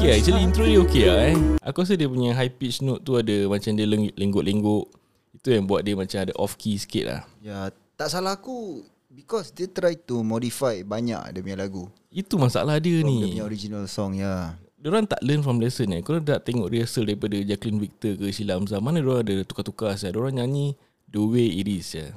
Okay 0.00 0.16
actually 0.16 0.40
intro 0.40 0.64
dia 0.64 0.80
okay 0.80 1.04
lah 1.04 1.20
eh. 1.28 1.36
Aku 1.60 1.84
rasa 1.84 1.92
dia 1.92 2.08
punya 2.08 2.32
high 2.32 2.48
pitch 2.48 2.80
note 2.80 3.04
tu 3.04 3.20
ada 3.20 3.44
Macam 3.44 3.76
dia 3.76 3.84
leng- 3.84 4.16
lenggok-lenggok 4.16 4.99
Itu 5.40 5.56
yang 5.56 5.64
buat 5.64 5.80
dia 5.80 5.96
macam 5.96 6.18
ada 6.20 6.32
off 6.36 6.54
key 6.60 6.76
sikit 6.76 7.04
lah 7.08 7.20
Ya 7.40 7.72
Tak 7.96 8.12
salah 8.12 8.36
aku 8.36 8.84
Because 9.08 9.50
dia 9.50 9.66
try 9.66 9.96
to 9.96 10.20
modify 10.20 10.76
Banyak 10.84 11.32
dia 11.32 11.40
punya 11.40 11.58
lagu 11.58 11.88
Itu 12.12 12.36
masalah 12.36 12.76
dia 12.78 13.00
From 13.00 13.08
Dia 13.08 13.24
ni 13.24 13.32
punya 13.34 13.44
original 13.48 13.84
song 13.88 14.20
ya 14.20 14.54
Diorang 14.80 15.04
tak 15.04 15.20
learn 15.20 15.44
from 15.44 15.60
lesson 15.60 15.92
eh 15.92 16.00
Korang 16.00 16.24
tak 16.24 16.44
tengok 16.44 16.68
rehearsal 16.72 17.04
daripada 17.04 17.36
Jacqueline 17.40 17.80
Victor 17.80 18.16
ke 18.16 18.32
Sheila 18.32 18.56
Hamzah 18.56 18.80
Mana 18.80 19.00
diorang 19.00 19.24
ada 19.24 19.44
tukar-tukar 19.44 19.96
saya 19.96 20.12
Diorang 20.12 20.40
nyanyi 20.40 20.72
the 21.10 21.20
way 21.20 21.48
it 21.50 21.66
is 21.66 21.90
ya. 21.92 22.14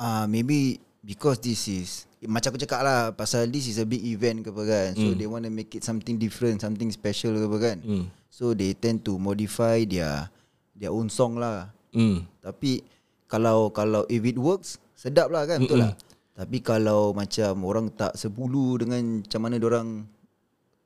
Ah 0.00 0.24
uh, 0.24 0.24
Maybe 0.24 0.80
because 1.04 1.38
this 1.38 1.68
is 1.68 2.08
macam 2.24 2.50
aku 2.50 2.58
cakap 2.66 2.82
lah 2.82 3.14
pasal 3.14 3.46
this 3.46 3.70
is 3.70 3.78
a 3.78 3.86
big 3.86 4.02
event 4.02 4.42
ke 4.42 4.50
apa 4.50 4.62
kan. 4.66 4.88
So 4.98 5.14
Hmm. 5.14 5.18
they 5.20 5.28
want 5.30 5.44
to 5.46 5.52
make 5.54 5.70
it 5.78 5.86
something 5.86 6.18
different, 6.18 6.58
something 6.58 6.90
special 6.90 7.38
ke 7.38 7.46
apa 7.46 7.58
kan. 7.62 7.76
Hmm. 7.84 8.04
So 8.26 8.56
they 8.56 8.74
tend 8.74 9.06
to 9.06 9.14
modify 9.20 9.86
their 9.86 10.26
their 10.74 10.90
own 10.90 11.06
song 11.12 11.38
lah. 11.38 11.70
Hmm. 11.98 12.22
Tapi 12.38 12.86
kalau 13.26 13.68
kalau 13.68 14.06
if 14.06 14.22
it 14.22 14.38
works 14.38 14.78
sedap 14.94 15.28
lah 15.28 15.42
kan 15.44 15.58
betul 15.60 15.82
lah. 15.82 15.98
Tapi 16.32 16.62
kalau 16.62 17.10
macam 17.10 17.66
orang 17.66 17.90
tak 17.90 18.14
sebulu 18.14 18.78
dengan 18.78 19.02
macam 19.20 19.40
mana 19.42 19.58
orang 19.58 19.88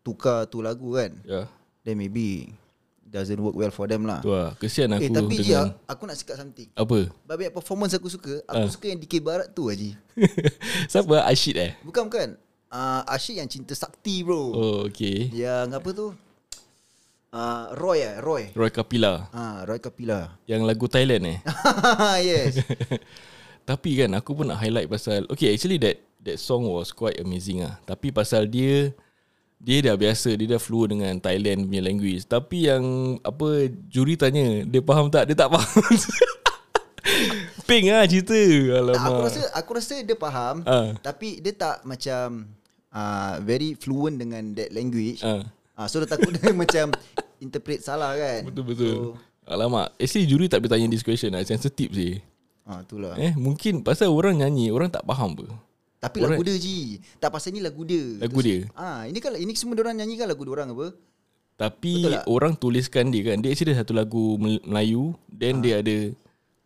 tukar 0.00 0.48
tu 0.48 0.58
lagu 0.58 0.96
kan, 0.96 1.12
Ya. 1.22 1.44
then 1.82 1.94
maybe 1.94 2.48
doesn't 3.04 3.36
work 3.36 3.52
well 3.52 3.68
for 3.68 3.84
them 3.84 4.02
lah. 4.02 4.18
Tu 4.18 4.32
lah. 4.32 4.56
Kesian 4.56 4.88
aku 4.90 5.04
Eh 5.04 5.10
tapi 5.12 5.36
dengan 5.36 5.76
aku 5.84 6.02
nak 6.08 6.16
cakap 6.16 6.40
something. 6.40 6.72
apa? 6.72 6.98
Babi 7.22 7.52
performance 7.52 7.92
aku 7.92 8.08
suka, 8.08 8.40
aku 8.42 8.64
Ah. 8.64 8.72
suka 8.72 8.88
yang 8.88 8.96
DK 8.96 9.20
Barat 9.20 9.52
tu 9.52 9.68
Haji. 9.68 9.92
Siapa? 10.92 11.20
Ashid 11.22 11.54
eh? 11.54 11.76
Bukan 11.82 12.08
bukan. 12.08 12.40
Uh, 12.72 13.04
Asyik 13.06 13.36
yang 13.36 13.46
cinta 13.46 13.76
sakti 13.76 14.24
bro. 14.24 14.48
Oh, 14.48 14.78
okay. 14.88 15.28
Yang 15.28 15.76
apa 15.76 15.88
tu? 15.92 16.16
Uh, 17.32 17.72
Roy 17.80 18.04
eh, 18.04 18.20
Roy. 18.20 18.52
Roy 18.52 18.68
Kapila. 18.68 19.32
Ah, 19.32 19.64
Roy 19.64 19.80
Kapila. 19.80 20.36
Yang 20.50 20.68
lagu 20.68 20.84
Thailand 20.84 21.24
eh? 21.24 21.38
yes. 22.20 22.60
Tapi 23.68 24.04
kan 24.04 24.12
aku 24.12 24.36
pun 24.36 24.52
nak 24.52 24.60
highlight 24.60 24.90
pasal 24.90 25.24
Okay 25.32 25.48
actually 25.48 25.80
that 25.80 25.96
that 26.20 26.36
song 26.36 26.68
was 26.68 26.92
quite 26.92 27.16
amazing 27.24 27.64
ah. 27.64 27.80
Tapi 27.88 28.12
pasal 28.12 28.44
dia 28.44 28.92
dia 29.62 29.78
dah 29.78 29.94
biasa, 29.94 30.34
dia 30.34 30.58
dah 30.58 30.60
fluent 30.60 30.90
dengan 30.98 31.14
Thailand 31.22 31.70
punya 31.70 31.80
language. 31.86 32.26
Tapi 32.26 32.66
yang 32.66 33.16
apa 33.22 33.70
juri 33.86 34.18
tanya, 34.18 34.66
dia 34.66 34.82
faham 34.82 35.06
tak? 35.06 35.30
Dia 35.30 35.38
tak 35.38 35.54
faham. 35.54 35.70
Ping 37.70 37.94
ah 37.94 38.02
cerita. 38.04 38.36
Alamak. 38.76 38.98
Tak, 38.98 39.06
aku 39.08 39.22
rasa 39.22 39.42
aku 39.56 39.70
rasa 39.78 39.94
dia 40.02 40.18
faham 40.18 40.66
Ah. 40.66 40.92
tapi 40.98 41.38
dia 41.38 41.54
tak 41.54 41.86
macam 41.86 42.50
uh, 42.90 43.34
very 43.40 43.78
fluent 43.78 44.18
dengan 44.20 44.52
that 44.52 44.74
language. 44.74 45.22
Ah. 45.22 45.46
Ah, 45.72 45.86
so 45.86 45.98
dia 45.98 46.08
takut 46.08 46.32
dia 46.36 46.52
macam 46.52 46.92
interpret 47.38 47.80
salah 47.80 48.12
kan. 48.14 48.44
Betul 48.46 48.64
betul. 48.66 48.92
So, 48.92 49.16
Alamak, 49.42 49.96
actually 49.96 50.24
juri 50.24 50.46
tak 50.46 50.62
boleh 50.62 50.70
tanya 50.70 50.86
this 50.86 51.02
question 51.02 51.32
lah. 51.32 51.42
Sensitive 51.42 51.90
sih. 51.90 52.14
ah 52.62 52.78
itulah. 52.78 53.18
Eh, 53.18 53.34
mungkin 53.34 53.82
pasal 53.82 54.06
orang 54.06 54.38
nyanyi, 54.38 54.70
orang 54.70 54.86
tak 54.86 55.02
faham 55.02 55.34
apa. 55.34 55.50
Tapi 55.98 56.18
orang- 56.22 56.38
lagu 56.38 56.42
dia 56.46 56.58
Ji. 56.58 57.02
Tak 57.18 57.30
pasal 57.30 57.50
ni 57.50 57.58
lagu 57.58 57.82
dia. 57.82 58.22
Lagu 58.22 58.38
dia? 58.38 58.70
Ah, 58.74 59.02
ini 59.02 59.18
kan 59.18 59.34
ini 59.34 59.50
semua 59.54 59.74
orang 59.76 59.98
nyanyi 59.98 60.14
kan 60.14 60.26
lagu 60.26 60.42
dia 60.42 60.52
orang 60.52 60.70
apa? 60.70 60.86
Tapi 61.54 61.94
Betul 62.00 62.12
tak? 62.12 62.24
orang 62.26 62.52
tuliskan 62.54 63.04
dia 63.10 63.22
kan. 63.24 63.38
Dia 63.38 63.50
actually 63.50 63.70
ada 63.70 63.82
satu 63.82 63.94
lagu 63.94 64.34
Mel- 64.34 64.62
Melayu. 64.62 65.14
Then 65.26 65.58
dia 65.58 65.78
ada 65.78 65.96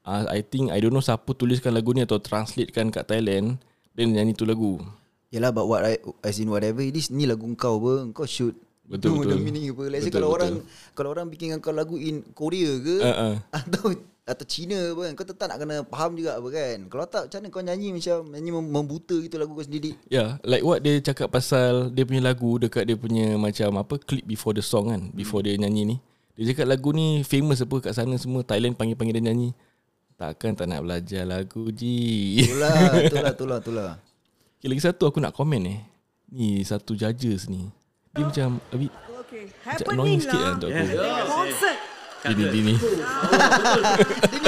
uh, 0.04 0.24
I 0.28 0.40
think 0.40 0.68
I 0.68 0.78
don't 0.78 0.92
know 0.92 1.04
siapa 1.04 1.32
tuliskan 1.32 1.72
lagu 1.72 1.92
ni 1.92 2.00
atau 2.00 2.16
translatekan 2.16 2.88
kat 2.88 3.04
Thailand. 3.04 3.56
Then 3.92 4.12
nyanyi 4.12 4.32
tu 4.32 4.44
lagu. 4.44 4.80
Yalah 5.28 5.48
but 5.48 5.64
what 5.64 5.80
I, 5.82 5.96
as 6.22 6.36
in 6.36 6.48
whatever 6.48 6.80
it 6.80 6.92
is 6.92 7.08
ni 7.08 7.24
lagu 7.24 7.44
kau 7.56 7.76
apa 7.78 7.92
kau 8.12 8.24
shoot 8.24 8.56
Betul, 8.86 9.26
the 9.26 9.34
betul. 9.34 9.38
meaning 9.42 9.64
apa 9.74 9.82
let's 9.90 10.02
say 10.06 10.10
Betul, 10.10 10.18
kalau 10.22 10.28
betul. 10.30 10.38
orang 10.38 10.52
kalau 10.94 11.08
orang 11.10 11.26
bikin 11.26 11.58
kau 11.58 11.74
lagu 11.74 11.98
in 11.98 12.22
Korea 12.32 12.70
ke 12.78 12.96
Uh, 13.02 13.10
uh. 13.10 13.34
atau 13.58 13.90
atau 14.26 14.42
Cina 14.42 14.78
apa 14.90 15.00
kan 15.06 15.12
kau 15.14 15.26
tetap 15.26 15.46
nak 15.46 15.58
kena 15.58 15.74
faham 15.86 16.18
juga 16.18 16.34
apa 16.34 16.48
kan 16.50 16.76
kalau 16.90 17.04
tak 17.06 17.22
macam 17.30 17.38
mana 17.38 17.48
kau 17.54 17.62
nyanyi 17.62 17.88
macam 17.94 18.16
nyanyi 18.26 18.50
mem- 18.50 18.72
membuta 18.74 19.14
gitu 19.18 19.38
lagu 19.38 19.54
kau 19.54 19.62
sendiri 19.62 19.94
Yeah, 20.10 20.38
like 20.42 20.66
what 20.66 20.82
dia 20.82 20.98
cakap 20.98 21.30
pasal 21.30 21.94
dia 21.94 22.02
punya 22.02 22.22
lagu 22.22 22.58
dekat 22.58 22.86
dia 22.86 22.98
punya 22.98 23.38
macam 23.38 23.78
apa 23.78 23.94
clip 24.02 24.26
before 24.26 24.54
the 24.54 24.62
song 24.62 24.90
kan, 24.90 25.10
before 25.14 25.46
dia 25.46 25.54
nyanyi 25.54 25.94
ni. 25.94 25.96
Dia 26.34 26.52
cakap 26.52 26.66
lagu 26.68 26.90
ni 26.90 27.22
famous 27.22 27.62
apa 27.62 27.78
kat 27.80 27.94
sana 27.94 28.18
semua 28.18 28.42
Thailand 28.42 28.74
panggil-panggil 28.74 29.18
dia 29.18 29.24
nyanyi. 29.30 29.50
Takkan 30.18 30.58
tak 30.58 30.68
nak 30.68 30.82
belajar 30.82 31.22
lagu 31.22 31.70
ji. 31.70 31.96
itulah 32.50 32.74
itulah 32.98 33.30
itulah 33.30 33.58
itulah 33.62 33.90
Okay, 34.56 34.68
lagi 34.68 34.82
satu 34.82 35.06
aku 35.06 35.20
nak 35.20 35.36
komen 35.36 35.62
eh. 35.68 35.78
Ni 36.28 36.60
satu 36.60 36.92
judges 36.92 37.46
ni. 37.46 37.70
Dia 38.16 38.24
macam 38.24 38.48
a 38.58 38.76
bit 38.76 38.92
Okay, 39.26 39.42
macam 39.60 39.86
annoying 39.90 40.16
happening 40.16 40.20
sikit 40.22 40.34
lah 40.34 40.44
lah. 40.44 40.54
untuk 40.54 40.68
aku. 40.70 40.86
Concert. 41.28 41.78
Ini, 42.26 42.32
ini. 42.32 42.46
dia 42.54 42.62
ni 42.64 42.74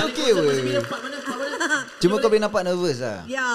okey 0.01 0.29
apa 0.29 0.43
cuma 1.99 2.15
kau 2.17 2.27
boleh 2.27 2.41
nampak 2.41 2.63
nervous 2.63 2.99
lah 2.99 3.23
Ya. 3.27 3.51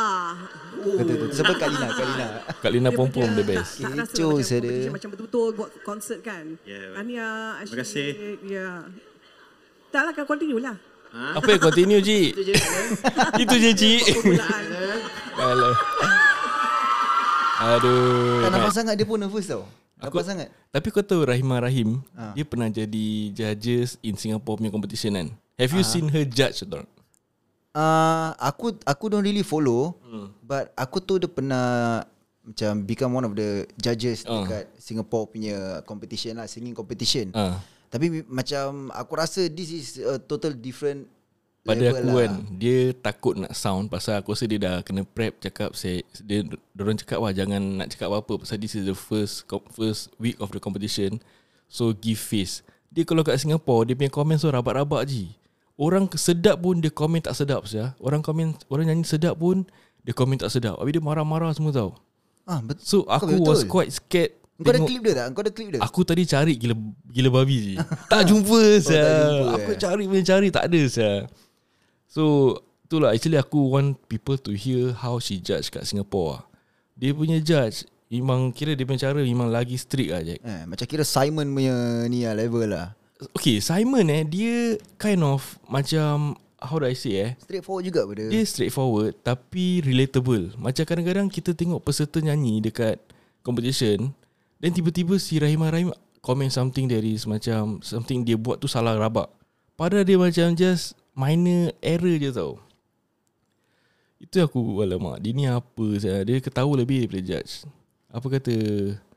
betul 0.75 1.15
betul 1.17 1.29
sebab 1.33 1.55
Kak 1.55 1.67
Lina 1.69 1.87
Kak 1.89 2.05
Lina 2.05 2.27
Kak 2.59 2.71
Lina 2.71 2.89
Pom 2.91 3.07
Pom 3.07 3.27
the 3.31 3.43
best. 3.43 3.79
Kecoh 3.79 4.35
macam 4.35 4.43
saya 4.43 4.59
dia. 4.61 4.91
Macam 4.91 5.09
betul-betul 5.11 5.47
buat 5.55 5.69
konsert 5.81 6.19
kan. 6.21 6.59
Ya, 6.63 6.91
Ania, 6.95 7.59
Terima 7.63 7.83
kasih. 7.83 8.09
Ya. 8.43 8.83
Tak 9.89 10.01
lah, 10.03 10.11
kan 10.11 10.23
continue 10.23 10.59
lah. 10.59 10.75
Apa 11.13 11.45
yang 11.49 11.61
continue 11.61 11.99
Ji? 11.99 12.35
Itu 13.37 13.55
je 13.55 13.71
Ji. 13.79 13.93
Permulaan. 14.01 14.63
Alah. 15.35 15.75
Aduh. 17.63 18.43
tak 18.43 18.49
nampak 18.51 18.71
sangat 18.71 18.93
dia 18.95 19.07
pun 19.07 19.15
nervous 19.15 19.47
tau 19.47 19.63
Aku- 20.03 20.19
nampak 20.19 20.27
sangat 20.27 20.47
Tapi 20.69 20.87
kau 20.89 20.99
tahu 20.99 21.23
Rahimah 21.23 21.63
Rahim, 21.63 22.03
Ah. 22.11 22.33
dia 22.33 22.43
pernah 22.43 22.67
jadi 22.67 23.07
judges 23.31 23.95
in 24.01 24.13
Singapore 24.13 24.59
punya 24.59 24.67
competition 24.67 25.13
kan? 25.13 25.27
Have 25.55 25.71
you 25.71 25.81
seen 25.81 26.09
her 26.09 26.25
judge 26.25 26.59
atau 26.61 26.81
not? 26.81 26.89
Uh, 27.73 28.35
aku 28.37 28.77
aku 28.83 29.05
don't 29.07 29.23
really 29.23 29.41
follow 29.41 29.97
hmm. 30.03 30.29
but 30.41 30.69
aku 30.75 31.01
tu 31.01 31.17
dia 31.17 31.25
pernah 31.25 32.01
macam 32.43 32.85
become 32.85 33.11
one 33.11 33.25
of 33.25 33.33
the 33.33 33.65
judges 33.75 34.21
Ah. 34.23 34.43
dekat 34.43 34.63
Singapore 34.77 35.25
punya 35.25 35.57
competition 35.83 36.37
lah 36.37 36.45
singing 36.45 36.75
competition. 36.75 37.31
Ah. 37.31 37.57
Tapi 37.87 38.25
macam 38.25 38.89
aku 38.91 39.13
rasa 39.15 39.45
this 39.47 39.69
is 39.69 39.85
a 39.97 40.17
total 40.17 40.51
different 40.51 41.05
Pada 41.63 41.79
level 41.79 41.95
aku 41.95 42.07
lah. 42.11 42.19
kan 42.19 42.33
Dia 42.59 42.77
takut 42.91 43.33
nak 43.39 43.55
sound 43.55 43.87
Pasal 43.87 44.19
aku 44.19 44.35
rasa 44.35 44.51
dia 44.51 44.59
dah 44.59 44.83
kena 44.83 45.07
prep 45.07 45.39
Cakap 45.39 45.71
saya, 45.79 46.03
Dia 46.19 46.43
Diorang 46.75 46.99
cakap 46.99 47.23
lah 47.23 47.31
Jangan 47.31 47.79
nak 47.79 47.87
cakap 47.95 48.11
apa-apa 48.11 48.43
Pasal 48.43 48.59
this 48.59 48.75
is 48.75 48.83
the 48.83 48.91
first 48.91 49.47
First 49.71 50.11
week 50.19 50.35
of 50.43 50.51
the 50.51 50.59
competition 50.59 51.23
So 51.71 51.95
give 51.95 52.19
face 52.19 52.67
Dia 52.91 53.07
kalau 53.07 53.23
kat 53.23 53.39
Singapore 53.39 53.87
Dia 53.87 53.95
punya 53.95 54.11
komen 54.11 54.35
so 54.35 54.51
rabak-rabak 54.51 55.07
je 55.07 55.31
Orang 55.79 56.11
sedap 56.19 56.59
pun 56.59 56.83
Dia 56.83 56.91
komen 56.91 57.23
tak 57.23 57.33
sedap 57.39 57.63
saya. 57.63 57.95
Orang 58.03 58.19
komen 58.19 58.59
Orang 58.67 58.91
nyanyi 58.91 59.07
sedap 59.07 59.39
pun 59.39 59.63
Dia 60.03 60.11
komen 60.11 60.43
tak 60.43 60.51
sedap 60.51 60.75
Habis 60.83 60.99
dia 60.99 61.03
marah-marah 61.03 61.55
semua 61.55 61.71
tau 61.71 61.95
Ah 62.43 62.59
betul. 62.59 62.83
So 62.83 62.97
aku 63.07 63.39
was 63.39 63.63
quite 63.63 63.87
scared 63.87 64.35
Kau 64.59 64.69
ada 64.69 64.83
clip 64.83 65.01
dia 65.01 65.13
tak? 65.15 65.27
Kau 65.31 65.41
ada 65.41 65.51
clip 65.51 65.69
dia? 65.73 65.79
Aku 65.81 66.03
tadi 66.05 66.23
cari 66.29 66.53
gila 66.55 66.75
gila 67.09 67.29
babi 67.41 67.57
je. 67.57 67.73
tak 68.11 68.29
jumpa 68.29 68.61
saya. 68.79 69.09
jumpa, 69.09 69.49
aku 69.57 69.71
eh. 69.73 69.77
cari 69.81 70.03
punya 70.05 70.23
cari 70.23 70.47
tak 70.53 70.63
ada 70.69 70.81
saya. 70.87 71.15
So 72.13 72.53
itulah 72.85 73.17
actually 73.17 73.41
aku 73.41 73.73
want 73.73 73.97
people 74.05 74.37
to 74.37 74.53
hear 74.53 74.93
how 74.93 75.17
she 75.17 75.41
judge 75.41 75.73
kat 75.73 75.81
Singapore. 75.89 76.37
lah. 76.37 76.41
Dia 76.93 77.09
punya 77.17 77.41
judge 77.41 77.89
memang 78.13 78.53
kira 78.53 78.77
dia 78.77 78.85
punya 78.85 79.09
cara 79.09 79.17
memang 79.25 79.49
lagi 79.49 79.73
strict 79.81 80.13
lah 80.13 80.21
Jack. 80.21 80.39
Eh, 80.45 80.63
macam 80.69 80.85
kira 80.85 81.01
Simon 81.01 81.49
punya 81.49 81.73
ni 82.05 82.21
lah 82.21 82.37
level 82.37 82.69
lah. 82.69 82.93
Okay 83.33 83.57
Simon 83.57 84.13
eh 84.13 84.21
dia 84.21 84.77
kind 85.01 85.25
of 85.25 85.57
macam 85.65 86.37
how 86.61 86.77
do 86.77 86.85
I 86.85 86.93
say 86.93 87.17
eh 87.17 87.31
Straightforward 87.41 87.89
juga 87.89 88.05
pada. 88.05 88.29
Dia 88.29 88.45
straightforward 88.45 89.17
tapi 89.25 89.81
relatable. 89.81 90.53
Macam 90.61 90.85
kadang-kadang 90.85 91.33
kita 91.33 91.57
tengok 91.57 91.81
peserta 91.81 92.21
nyanyi 92.21 92.61
dekat 92.61 93.01
competition 93.41 94.13
then 94.61 94.69
tiba-tiba 94.69 95.17
si 95.17 95.41
Rahimah 95.41 95.73
Rahim 95.73 95.89
comment 96.21 96.53
something 96.53 96.85
dari 96.85 97.17
macam 97.25 97.81
something 97.81 98.21
dia 98.21 98.37
buat 98.37 98.61
tu 98.61 98.69
salah 98.69 98.93
rabak. 98.93 99.33
Padahal 99.73 100.05
dia 100.05 100.21
macam 100.21 100.53
just 100.53 100.93
minor 101.13 101.73
error 101.79 102.15
je 102.17 102.29
tau. 102.33 102.59
Itu 104.21 104.39
aku 104.39 104.81
alamak 104.81 105.19
dia 105.19 105.31
ni 105.35 105.45
apa 105.45 105.85
saya 105.99 106.23
dia 106.23 106.39
ketawa 106.41 106.73
lebih 106.79 107.05
daripada 107.05 107.21
judge. 107.21 107.67
Apa 108.13 108.27
kata 108.29 108.55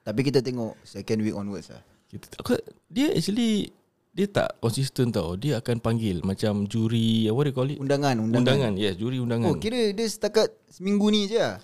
Tapi 0.07 0.21
kita 0.23 0.39
tengok 0.41 0.79
second 0.87 1.19
week 1.21 1.35
onwards 1.35 1.69
lah. 1.69 1.83
kita 2.07 2.39
aku, 2.39 2.55
dia 2.87 3.11
actually 3.11 3.75
dia 4.17 4.27
tak 4.31 4.57
konsisten 4.63 5.13
tau. 5.13 5.37
Dia 5.37 5.61
akan 5.61 5.77
panggil 5.83 6.25
macam 6.25 6.65
juri 6.65 7.29
what 7.29 7.45
do 7.45 7.53
you 7.53 7.57
call 7.57 7.69
it? 7.69 7.77
Undangan, 7.77 8.17
undangan. 8.17 8.41
Undangan. 8.41 8.73
Yes, 8.81 8.97
juri 8.97 9.21
undangan. 9.21 9.53
Oh, 9.53 9.59
kira 9.61 9.93
dia 9.93 10.07
setakat 10.09 10.49
seminggu 10.73 11.11
ni 11.13 11.29
je 11.29 11.37
lah. 11.37 11.61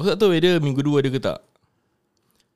Aku 0.00 0.08
tak 0.08 0.18
tahu 0.18 0.32
whether 0.32 0.56
minggu 0.58 0.82
dua 0.82 1.04
ada 1.04 1.08
ke 1.12 1.20
tak. 1.20 1.38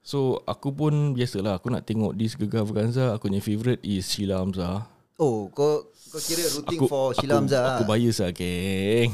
So 0.07 0.41
aku 0.47 0.71
pun 0.71 1.15
biasalah 1.15 1.59
aku 1.59 1.71
nak 1.71 1.83
tengok 1.83 2.15
this 2.15 2.39
Gegar 2.39 2.63
Vaganza 2.63 3.11
aku 3.15 3.27
punya 3.27 3.43
favourite 3.43 3.83
is 3.83 4.07
Sheila 4.07 4.39
Hamzah. 4.39 4.96
Oh, 5.17 5.49
kau 5.49 5.89
kau 6.13 6.21
kira 6.21 6.45
rooting 6.53 6.81
Aku 6.85 6.89
for 6.93 7.17
Sheila 7.17 7.41
aku, 7.41 7.49
Hamzah 7.49 7.63
Aku 7.81 7.83
lah. 7.89 7.89
bias 7.97 8.19
lah 8.21 8.33
geng. 8.37 9.11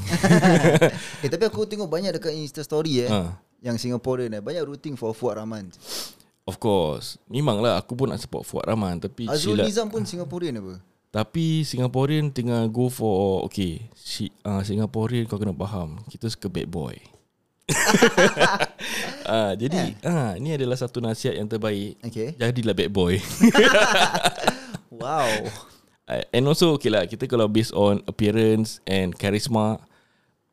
eh, 1.22 1.28
tapi 1.30 1.44
aku 1.46 1.62
tengok 1.62 1.86
banyak 1.86 2.18
dekat 2.18 2.34
Insta 2.34 2.66
story 2.66 3.06
eh. 3.06 3.10
Ha. 3.10 3.38
Yang 3.62 3.86
Singaporean 3.86 4.34
eh. 4.34 4.42
Banyak 4.42 4.66
rooting 4.66 4.98
for 4.98 5.14
Fuad 5.14 5.38
Rahman. 5.38 5.70
of 6.42 6.58
course. 6.58 7.22
Memanglah 7.30 7.78
aku 7.78 7.94
pun 7.94 8.10
nak 8.10 8.18
support 8.18 8.42
Fuad 8.42 8.66
Rahman 8.66 8.98
tapi 8.98 9.30
Azrul 9.30 9.58
Sheila 9.58 9.62
Nizam 9.62 9.86
pun 9.90 10.02
Singaporean 10.02 10.58
apa? 10.58 10.82
tapi 11.12 11.60
Singaporean 11.60 12.32
tengah 12.32 12.64
go 12.72 12.88
for 12.88 13.44
okay, 13.44 13.84
si, 13.92 14.32
uh, 14.48 14.64
Singaporean 14.64 15.28
kau 15.28 15.36
kena 15.36 15.52
faham. 15.52 16.00
Kita 16.08 16.24
suka 16.32 16.48
bad 16.48 16.72
boy. 16.72 16.96
ah, 19.28 19.52
jadi 19.52 19.92
ah 20.02 20.34
ni 20.40 20.56
adalah 20.56 20.74
satu 20.74 21.04
nasihat 21.04 21.36
yang 21.36 21.46
terbaik. 21.46 22.00
Okay. 22.00 22.32
Jadilah 22.40 22.74
bad 22.74 22.90
boy. 22.90 23.20
Wow. 25.02 25.50
Uh, 26.10 26.22
and 26.34 26.44
also 26.50 26.74
okay 26.74 26.90
lah 26.90 27.06
kita 27.06 27.30
kalau 27.30 27.46
based 27.46 27.70
on 27.78 28.02
appearance 28.10 28.82
and 28.90 29.14
charisma 29.14 29.78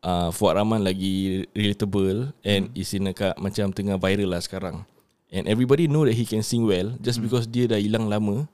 uh, 0.06 0.29
Fuad 0.29 0.56
Rahman 0.62 0.86
lagi 0.86 1.46
relatable 1.58 2.32
and 2.46 2.70
Hmm. 2.70 2.79
is 2.79 2.94
in 2.94 3.10
a 3.10 3.13
macam 3.41 3.74
tengah 3.74 3.98
viral 3.98 4.38
lah 4.38 4.41
sekarang. 4.44 4.86
And 5.29 5.46
everybody 5.46 5.86
know 5.86 6.06
that 6.06 6.18
he 6.18 6.25
can 6.25 6.41
sing 6.46 6.65
well 6.65 6.94
just 7.01 7.18
Hmm. 7.18 7.25
because 7.25 7.46
dia 7.50 7.65
dah 7.65 7.82
hilang 7.82 8.06
lama. 8.10 8.46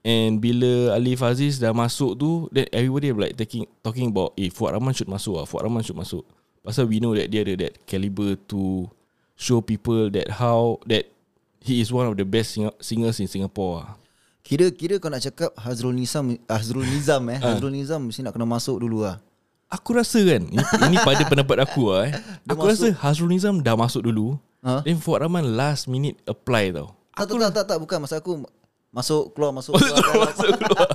And 0.00 0.40
bila 0.40 0.96
Alif 0.96 1.20
Aziz 1.20 1.60
dah 1.60 1.76
masuk 1.76 2.16
tu, 2.16 2.48
then 2.56 2.64
everybody 2.72 3.12
like 3.12 3.36
taking 3.36 3.68
talking 3.84 4.08
about 4.08 4.32
eh 4.40 4.48
Fuad 4.48 4.72
Rahman 4.72 4.96
should 4.96 5.12
masuk 5.12 5.36
ah, 5.36 5.44
Fuad 5.44 5.68
Rahman 5.68 5.84
should 5.84 5.98
masuk. 5.98 6.24
Pasal 6.64 6.88
we 6.88 7.04
know 7.04 7.12
that 7.12 7.28
dia 7.28 7.44
ada 7.44 7.68
that 7.68 7.76
caliber 7.84 8.32
to 8.48 8.88
show 9.36 9.60
people 9.60 10.08
that 10.08 10.40
how 10.40 10.80
that 10.88 11.04
he 11.60 11.84
is 11.84 11.92
one 11.92 12.08
of 12.08 12.16
the 12.16 12.24
best 12.24 12.56
singer, 12.56 12.72
singers 12.80 13.20
in 13.20 13.28
Singapore. 13.28 13.84
ah. 13.84 13.99
Kira 14.40 14.66
kira 14.68 14.96
kau 14.96 15.06
nak 15.06 15.20
cakap 15.20 15.52
Hazrul 15.54 15.92
Nizam 15.92 16.32
Hazrul 16.44 16.82
Nizam 16.82 17.22
eh 17.28 17.38
Ah. 17.38 17.52
Hazrul 17.52 17.70
Nizam 17.70 18.00
mesti 18.02 18.20
nak 18.20 18.32
kena 18.32 18.44
masuk 18.44 18.80
dulu 18.80 19.04
lah. 19.04 19.20
Aku 19.68 19.94
rasa 19.94 20.18
kan 20.18 20.42
Ini, 20.42 20.58
ini 20.82 20.96
pada 20.98 21.22
pendapat 21.22 21.62
aku 21.62 21.94
lah 21.94 22.02
eh 22.04 22.12
Dia 22.42 22.52
Aku 22.52 22.66
rasa 22.66 22.90
Hazrul 22.96 23.30
Nizam 23.30 23.60
dah 23.60 23.74
masuk 23.74 24.02
dulu 24.02 24.34
Ha? 24.60 24.82
Then 24.82 24.98
Fuad 24.98 25.22
Rahman 25.22 25.54
last 25.54 25.86
minute 25.86 26.18
apply 26.24 26.68
tau 26.70 26.92
Tak 27.12 27.24
tak 27.24 27.38
tak 27.38 27.50
tak, 27.54 27.64
tak 27.66 27.78
bukan 27.78 27.98
masa 27.98 28.18
aku 28.18 28.42
masuk 28.90 29.30
keluar 29.30 29.54
masuk 29.54 29.72
Masuk 29.72 29.88
keluar. 29.94 30.04
keluar, 30.04 30.26
masuk 30.28 30.50
keluar. 30.58 30.88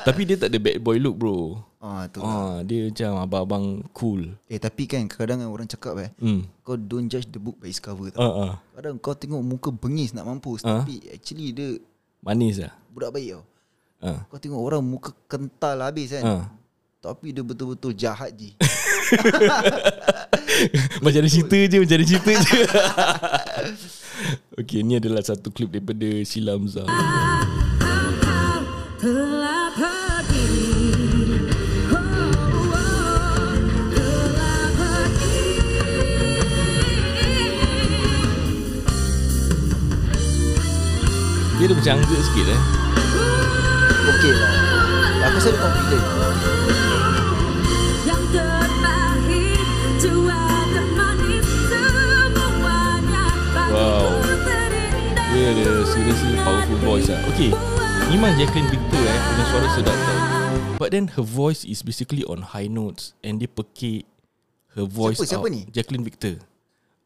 Tapi 0.00 0.20
dia 0.22 0.36
tak 0.38 0.48
ada 0.48 0.58
bad 0.58 0.78
boy 0.78 0.96
look 0.96 1.16
bro 1.16 1.58
Ah 1.76 2.06
tu. 2.06 2.22
ah, 2.22 2.62
Dia 2.62 2.86
macam 2.86 3.10
abang-abang 3.18 3.64
cool 3.90 4.38
Eh 4.46 4.56
tapi 4.56 4.86
kan 4.86 5.04
kadang-kadang 5.04 5.50
orang 5.50 5.66
cakap 5.66 5.98
eh 5.98 6.08
hmm. 6.16 6.46
kau 6.60 6.78
don't 6.78 7.04
judge 7.06 7.26
the 7.26 7.36
book 7.36 7.58
by 7.58 7.66
its 7.66 7.76
cover 7.78 8.08
tau. 8.08 8.22
ah, 8.22 8.32
ah. 8.38 8.52
Kadang 8.72 8.96
kau 8.96 9.12
tengok 9.12 9.42
muka 9.42 9.68
bengis 9.68 10.14
nak 10.14 10.24
mampus 10.24 10.62
Ah. 10.62 10.80
tapi 10.80 11.02
actually 11.10 11.50
dia 11.50 11.74
Manis 12.22 12.62
lah 12.62 12.72
budak 12.92 13.10
baik 13.16 13.34
tau. 13.34 13.42
ah. 14.04 14.20
Kau 14.28 14.38
tengok 14.38 14.60
orang 14.60 14.84
muka 14.84 15.10
kental 15.26 15.80
habis 15.80 16.12
kan. 16.12 16.22
Ah. 16.22 16.44
Tapi 17.02 17.34
dia 17.34 17.42
betul-betul 17.42 17.98
jahat 17.98 18.30
je. 18.38 18.52
Macam 21.02 21.18
ada 21.18 21.28
cerita 21.28 21.56
je 21.58 21.76
Macam 21.82 21.96
ada 21.98 22.06
cerita 22.06 22.30
je 22.30 22.58
Okay 24.62 24.86
ni 24.86 24.96
adalah 24.96 25.20
satu 25.24 25.50
klip 25.50 25.74
daripada 25.74 26.06
Sheila 26.22 26.54
Hamzah 26.54 26.86
Dia 41.72 41.80
ada 41.80 41.96
macam 41.96 42.04
angga 42.04 42.18
sikit 42.20 42.46
eh 42.52 42.60
Okey 44.12 44.32
lah. 44.36 44.50
Aku 45.24 45.36
rasa 45.40 45.48
dia 45.48 45.60
confident. 45.62 46.04
Wow. 53.72 54.04
Dia 55.32 55.44
ada 55.56 55.68
seriously 55.88 56.36
powerful 56.36 56.76
voice 56.84 57.08
lah 57.08 57.24
Okay 57.32 57.56
Memang 58.12 58.36
Jacqueline 58.36 58.68
Victor 58.68 59.00
eh 59.00 59.18
Punya 59.24 59.44
suara 59.48 59.66
sedap 59.72 59.96
tau 59.96 60.18
But 60.76 60.92
then 60.92 61.08
her 61.16 61.24
voice 61.24 61.64
is 61.64 61.80
basically 61.80 62.20
on 62.28 62.52
high 62.52 62.68
notes 62.68 63.16
And 63.24 63.40
dia 63.40 63.48
pekik 63.48 64.04
Her 64.76 64.84
voice 64.84 65.16
Siapa- 65.16 65.40
siapa 65.40 65.48
out 65.48 65.54
ni? 65.56 65.64
Jacqueline 65.72 66.04
Victor 66.04 66.36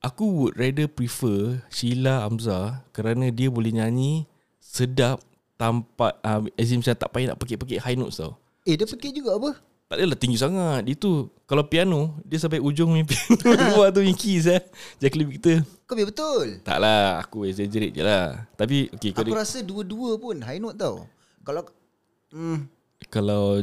Aku 0.02 0.26
would 0.42 0.58
rather 0.58 0.90
prefer 0.90 1.62
Sheila 1.70 2.26
Hamzah 2.26 2.82
Kerana 2.90 3.30
dia 3.30 3.46
boleh 3.46 3.70
nyanyi 3.70 4.26
Sedap 4.66 5.22
Tanpa 5.54 6.18
uh, 6.20 6.42
As 6.52 6.68
in 6.68 6.82
macam 6.82 6.94
tak 6.94 7.10
payah 7.10 7.26
nak 7.30 7.38
pekik-pekik 7.38 7.80
high 7.80 7.94
notes 7.94 8.18
tau 8.18 8.34
Eh 8.66 8.74
dia 8.74 8.84
fikir 8.84 9.14
juga 9.14 9.38
apa? 9.38 9.50
tak 9.86 10.02
adalah 10.02 10.18
tinggi 10.18 10.34
sangat 10.34 10.82
Dia 10.82 10.98
tu 10.98 11.30
Kalau 11.46 11.62
piano 11.62 12.18
Dia 12.26 12.42
sampai 12.42 12.58
ujung 12.58 12.90
ni 12.90 13.06
piano 13.08 13.38
Luar 13.70 13.94
tu 13.94 14.02
yang 14.02 14.18
keys 14.18 14.50
eh 14.50 14.58
Jacqueline 14.98 15.30
Victor 15.30 15.62
Kau 15.86 15.94
biar 15.94 16.10
betul. 16.10 16.58
Tak 16.66 16.82
lah 16.82 17.22
Aku 17.22 17.46
exaggerate 17.46 17.94
je 17.94 18.02
lah 18.02 18.50
Tapi 18.58 18.90
okay, 18.90 19.14
Aku 19.14 19.30
dia- 19.30 19.38
rasa 19.38 19.62
dua-dua 19.62 20.18
pun 20.18 20.42
high 20.42 20.58
note 20.58 20.74
tau. 20.74 21.06
Kalau 21.46 21.62
hmm, 22.34 22.66
Kalau 23.06 23.62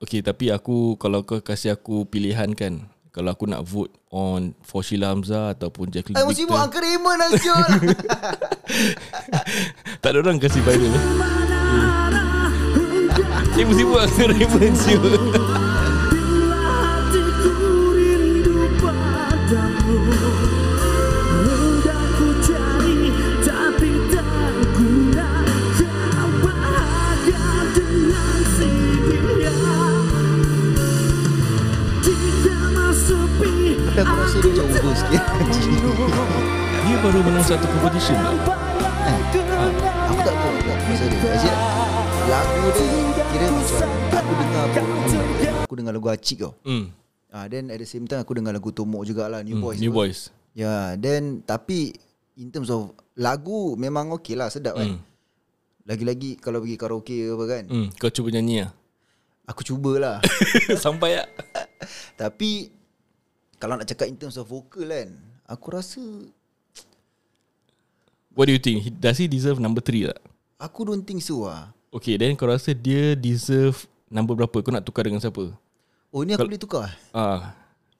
Okay 0.00 0.24
tapi 0.24 0.48
aku 0.48 0.96
Kalau 0.96 1.20
kau 1.20 1.36
kasih 1.38 1.76
aku 1.76 2.08
pilihan 2.08 2.48
kan 2.56 2.88
Kalau 3.18 3.34
aku 3.34 3.50
nak 3.50 3.66
vote 3.66 3.90
On 4.14 4.54
For 4.62 4.86
Sheila 4.86 5.10
Hamzah 5.10 5.50
Ataupun 5.50 5.90
Jacqueline 5.90 6.22
sibuk 6.30 6.54
Victor. 6.54 6.62
Uncle 6.70 6.82
Raymond 6.86 7.18
lah 7.18 7.30
siul. 7.34 7.66
Tak 9.98 10.14
ada 10.14 10.18
orang 10.22 10.38
kasih 10.38 10.62
viral. 10.62 10.86
Eh 10.86 11.02
Sibuk-sibuk 13.58 13.98
Uncle 13.98 14.30
Raymond 14.30 14.76
siul 14.78 15.18
over 34.88 34.96
sikit. 34.96 35.22
Dia 36.88 36.96
baru 37.04 37.20
menang 37.20 37.44
satu 37.44 37.66
competition 37.68 38.16
tak? 38.16 38.32
aku 40.08 40.20
tak 40.24 40.34
tahu 40.40 40.56
tak 40.64 40.76
pasal 40.88 41.08
dia. 41.12 41.20
Actually, 41.20 41.52
lagu 42.32 42.64
dia 42.72 43.24
kira 43.28 43.46
macam 43.52 43.88
aku 44.08 44.32
dengar 44.40 44.64
pun 44.72 44.84
aku 45.68 45.74
dengar 45.76 45.92
lagu 45.92 46.08
Acik 46.08 46.38
tau. 46.40 46.52
Hmm. 46.64 46.96
Ah 47.28 47.44
then 47.44 47.68
at 47.68 47.76
the 47.76 47.84
same 47.84 48.08
time 48.08 48.24
aku 48.24 48.32
dengar 48.32 48.56
lagu 48.56 48.72
Tomok 48.72 49.04
jugalah 49.04 49.44
New 49.44 49.60
hmm. 49.60 49.64
Boys. 49.68 49.78
New. 49.84 49.92
Boys 49.92 50.32
Ya, 50.56 50.64
yeah, 50.64 50.84
then 50.96 51.44
tapi 51.44 51.92
in 52.40 52.48
terms 52.48 52.72
of 52.72 52.96
lagu 53.20 53.76
memang 53.76 54.16
okey 54.16 54.32
lah 54.32 54.48
sedap 54.48 54.80
kan. 54.80 54.96
Hmm. 54.96 55.00
Lagi-lagi 55.84 56.40
kalau 56.40 56.64
pergi 56.64 56.76
karaoke 56.80 57.16
ke 57.28 57.32
apa 57.36 57.44
kan. 57.44 57.64
hmm. 57.68 57.88
Kau 58.00 58.08
cuba 58.08 58.32
nyanyi 58.32 58.64
lah 58.64 58.72
Aku 59.48 59.60
cubalah. 59.64 60.24
Sampai 60.84 61.20
tak? 61.20 61.28
tapi 62.16 62.77
kalau 63.58 63.74
nak 63.74 63.86
cakap 63.86 64.06
in 64.06 64.16
terms 64.16 64.38
of 64.38 64.46
vocal 64.46 64.86
kan, 64.86 65.10
aku 65.44 65.66
rasa 65.74 66.02
What 68.32 68.46
do 68.46 68.54
you 68.54 68.62
think? 68.62 68.86
Does 69.02 69.18
he 69.18 69.26
deserve 69.26 69.58
number 69.58 69.82
3 69.82 70.14
tak? 70.14 70.20
aku 70.58 70.86
don't 70.86 71.02
think 71.02 71.22
so 71.22 71.46
lah. 71.46 71.70
Okay 71.90 72.18
then 72.18 72.34
kau 72.34 72.46
rasa 72.46 72.74
dia 72.74 73.14
deserve 73.14 73.86
Number 74.08 74.32
berapa? 74.32 74.56
Kau 74.64 74.72
nak 74.72 74.88
tukar 74.88 75.04
dengan 75.04 75.20
siapa? 75.20 75.52
Oh 76.08 76.24
ni 76.24 76.32
aku 76.32 76.40
Kal- 76.40 76.48
boleh 76.48 76.60
tukar. 76.60 76.88
Ah, 77.12 77.52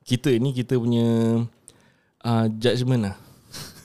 Kita 0.09 0.33
ni 0.41 0.57
kita 0.57 0.81
punya 0.81 1.05
uh, 2.25 2.47
Judgement 2.57 3.13
lah 3.13 3.17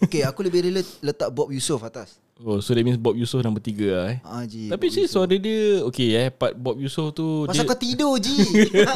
Okay, 0.03 0.23
aku 0.23 0.43
lebih 0.43 0.67
rela 0.67 0.83
letak 0.99 1.31
Bob 1.31 1.47
Yusof 1.51 1.79
atas. 1.79 2.19
Oh 2.43 2.59
so 2.59 2.75
that 2.75 2.83
means 2.83 2.99
Bob 2.99 3.15
Yusof 3.15 3.39
nombor 3.39 3.63
3 3.63 3.71
lah 3.87 4.05
eh? 4.11 4.17
Ah, 4.27 4.43
Ji, 4.43 4.67
Tapi 4.67 4.91
Bob 4.91 4.95
sih 4.99 5.07
Yusof. 5.07 5.23
suara 5.23 5.35
dia 5.39 5.79
Okay 5.87 6.09
eh? 6.11 6.27
Part 6.27 6.59
Bob 6.59 6.75
Yusof 6.75 7.15
tu 7.15 7.47
Pasal 7.47 7.63
dia, 7.63 7.71
kau 7.71 7.79
tidur 7.79 8.13
Ji. 8.19 8.35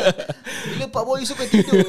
Bila 0.76 0.86
Pak 0.92 1.04
Boy 1.08 1.24
Yusof 1.24 1.40
kau 1.40 1.48
tidur? 1.48 1.88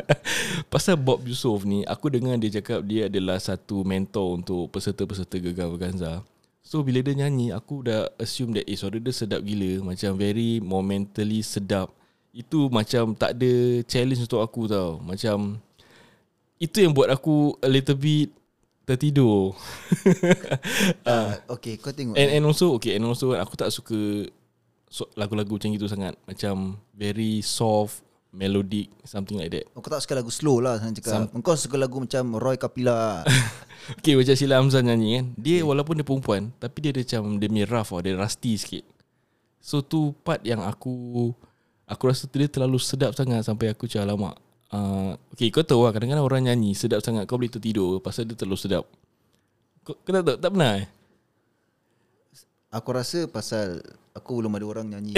Pasal 0.72 0.96
Bob 0.96 1.20
Yusof 1.28 1.68
ni 1.68 1.84
Aku 1.84 2.08
dengar 2.08 2.40
dia 2.40 2.56
cakap 2.56 2.80
Dia 2.88 3.12
adalah 3.12 3.36
satu 3.36 3.84
mentor 3.84 4.40
Untuk 4.40 4.72
peserta-peserta 4.72 5.36
Gegar 5.36 5.68
Vaganza 5.68 6.24
So 6.68 6.84
bila 6.84 7.00
dia 7.00 7.16
nyanyi 7.16 7.48
Aku 7.52 7.80
dah 7.80 8.12
assume 8.20 8.56
that 8.56 8.68
Eh 8.68 8.76
suara 8.76 9.00
dia 9.00 9.08
sedap 9.08 9.40
gila. 9.40 9.88
Macam 9.88 10.12
very 10.20 10.60
momentally 10.60 11.40
sedap. 11.40 11.88
Itu 12.28 12.68
macam 12.68 13.16
tak 13.16 13.40
ada 13.40 13.80
challenge 13.88 14.28
untuk 14.28 14.44
aku 14.44 14.68
tau. 14.68 15.00
Macam 15.00 15.56
Itu 16.60 16.84
yang 16.84 16.92
buat 16.92 17.08
aku 17.08 17.56
A 17.64 17.68
little 17.72 17.96
bit 17.96 18.28
Tertidur. 18.88 19.52
Uh, 21.04 21.36
Okay 21.60 21.76
kau 21.76 21.92
tengok 21.92 22.16
And 22.16 22.40
and 22.40 22.44
also 22.48 22.76
okay 22.80 22.96
and 22.96 23.04
also 23.04 23.36
aku 23.36 23.52
tak 23.58 23.68
suka 23.68 24.28
so, 24.88 25.04
lagu-lagu 25.12 25.60
macam 25.60 25.68
itu 25.76 25.84
sangat. 25.84 26.16
Macam 26.24 26.80
very 26.96 27.44
soft 27.44 28.00
melodic 28.32 28.88
something 29.04 29.36
like 29.36 29.52
that. 29.52 29.68
Kau 29.76 29.92
tak 29.92 30.00
suka 30.00 30.16
lagu 30.16 30.32
slow 30.32 30.64
lah 30.64 30.80
Saya 30.80 30.96
cakap. 30.96 31.28
Kau 31.44 31.56
suka 31.56 31.76
lagu 31.76 32.00
macam 32.00 32.40
Roy 32.40 32.56
Kapila. 32.56 33.24
Okay 34.00 34.20
macam 34.20 34.36
Sheila 34.36 34.60
Hamzah 34.60 34.84
nyanyi 34.84 35.08
kan. 35.16 35.24
Dia 35.40 35.56
okay. 35.60 35.68
walaupun 35.68 35.94
dia 35.96 36.04
perempuan 36.04 36.52
Tapi 36.60 36.76
dia 36.84 36.90
ada 36.92 37.00
macam 37.00 37.22
Dia 37.40 37.48
punya 37.48 37.66
rough 37.68 37.88
tau 37.88 38.00
Dia 38.04 38.12
rusty 38.20 38.52
sikit. 38.60 38.84
So 39.64 39.80
tu 39.80 40.12
part 40.24 40.44
yang 40.44 40.60
aku 40.60 41.32
Aku 41.88 42.02
rasa 42.04 42.28
dia 42.28 42.48
terlalu 42.52 42.76
sedap 42.76 43.16
sangat 43.16 43.48
Sampai 43.48 43.72
aku 43.72 43.88
macam 43.88 44.04
alamak 44.04 44.36
uh, 44.72 45.12
Okay 45.34 45.48
kau 45.52 45.64
tahu 45.64 45.86
lah 45.88 45.92
Kadang-kadang 45.94 46.24
orang 46.24 46.42
nyanyi 46.48 46.72
Sedap 46.76 47.00
sangat 47.04 47.24
Kau 47.24 47.40
boleh 47.40 47.52
tertidur 47.52 48.00
Pasal 48.00 48.28
dia 48.28 48.36
terlalu 48.36 48.58
sedap. 48.58 48.84
Kau, 49.86 49.94
kau 49.98 50.10
tak 50.12 50.24
tahu 50.24 50.36
Tak 50.40 50.50
pernah 50.52 50.72
eh? 50.78 50.86
Aku 52.68 52.88
rasa 52.92 53.24
pasal 53.28 53.80
Aku 54.12 54.42
belum 54.42 54.50
ada 54.58 54.66
orang 54.66 54.86
nyanyi. 54.90 55.14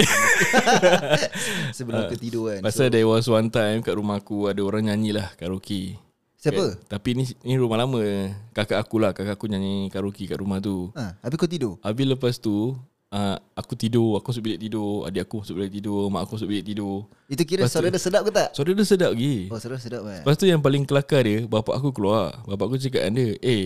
Sebelum 1.75 2.05
aku 2.05 2.15
tidur 2.21 2.53
kan 2.53 2.61
Pasal 2.61 2.93
there 2.93 3.03
was 3.09 3.25
one 3.25 3.49
time 3.49 3.81
Kat 3.81 3.97
rumah 3.97 4.21
aku 4.21 4.45
Ada 4.47 4.61
orang 4.61 4.87
nyanyi 4.87 5.11
lah 5.17 5.33
Karaoke. 5.35 5.97
Siapa? 6.41 6.57
Okay. 6.57 6.89
Tapi 6.89 7.09
ni 7.13 7.23
ni 7.45 7.53
rumah 7.53 7.77
lama. 7.77 8.01
Kakak 8.49 8.81
aku 8.81 8.97
lah 8.97 9.13
Kakak 9.13 9.37
aku 9.37 9.45
nyanyi 9.45 9.93
karaoke 9.93 10.25
kat 10.25 10.41
rumah 10.41 10.57
tu. 10.57 10.89
Ha, 10.97 11.21
habis 11.21 11.37
kau 11.37 11.45
tidur? 11.45 11.77
Habis 11.85 12.05
lepas 12.09 12.41
tu 12.41 12.73
uh, 13.11 13.37
Aku 13.53 13.75
tidur 13.75 14.17
Aku 14.17 14.31
masuk 14.31 14.43
bilik 14.43 14.59
tidur 14.59 15.03
Adik 15.03 15.23
aku 15.23 15.43
masuk 15.43 15.55
bilik 15.55 15.71
tidur 15.71 16.07
Mak 16.07 16.21
aku 16.23 16.31
masuk 16.35 16.49
bilik 16.49 16.65
tidur. 16.65 17.05
Itu 17.27 17.43
kira 17.43 17.63
Lepas 17.63 17.71
tu- 17.71 17.77
suara 17.77 17.87
dia 17.87 18.01
sedap 18.01 18.21
ke 18.23 18.31
tak? 18.31 18.49
Suara 18.55 18.69
dia 18.71 18.85
sedap 18.85 19.11
lagi 19.11 19.35
Oh 19.47 19.59
suara 19.59 19.75
sedap 19.77 20.01
kan 20.01 20.19
Lepas 20.23 20.35
tu 20.35 20.45
yang 20.45 20.59
paling 20.59 20.83
kelakar 20.83 21.21
dia 21.21 21.43
Bapak 21.45 21.75
aku 21.75 21.91
keluar. 21.91 22.39
Bapak 22.43 22.65
aku 22.65 22.75
cakap 22.79 23.05
dengan 23.05 23.15
dia 23.19 23.27
Eh 23.41 23.65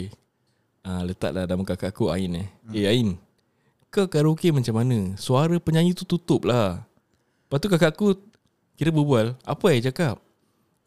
uh, 0.83 1.01
Letaklah 1.05 1.45
nama 1.45 1.61
kakak 1.63 1.93
aku 1.93 2.09
Ain 2.09 2.33
eh. 2.35 2.47
Hmm. 2.65 2.73
Eh 2.73 2.85
Ain 2.85 3.09
Kau 3.87 4.09
karaoke 4.09 4.51
macam 4.51 4.75
mana? 4.75 5.13
Suara 5.15 5.55
penyanyi 5.55 5.93
tu 5.93 6.03
tutup 6.03 6.43
lah 6.43 6.83
Lepas 7.45 7.57
tu 7.61 7.69
kakak 7.69 7.93
aku 7.93 8.17
Kira 8.73 8.89
berbual 8.89 9.37
Apa 9.45 9.71
eh 9.71 9.79
cakap 9.79 10.19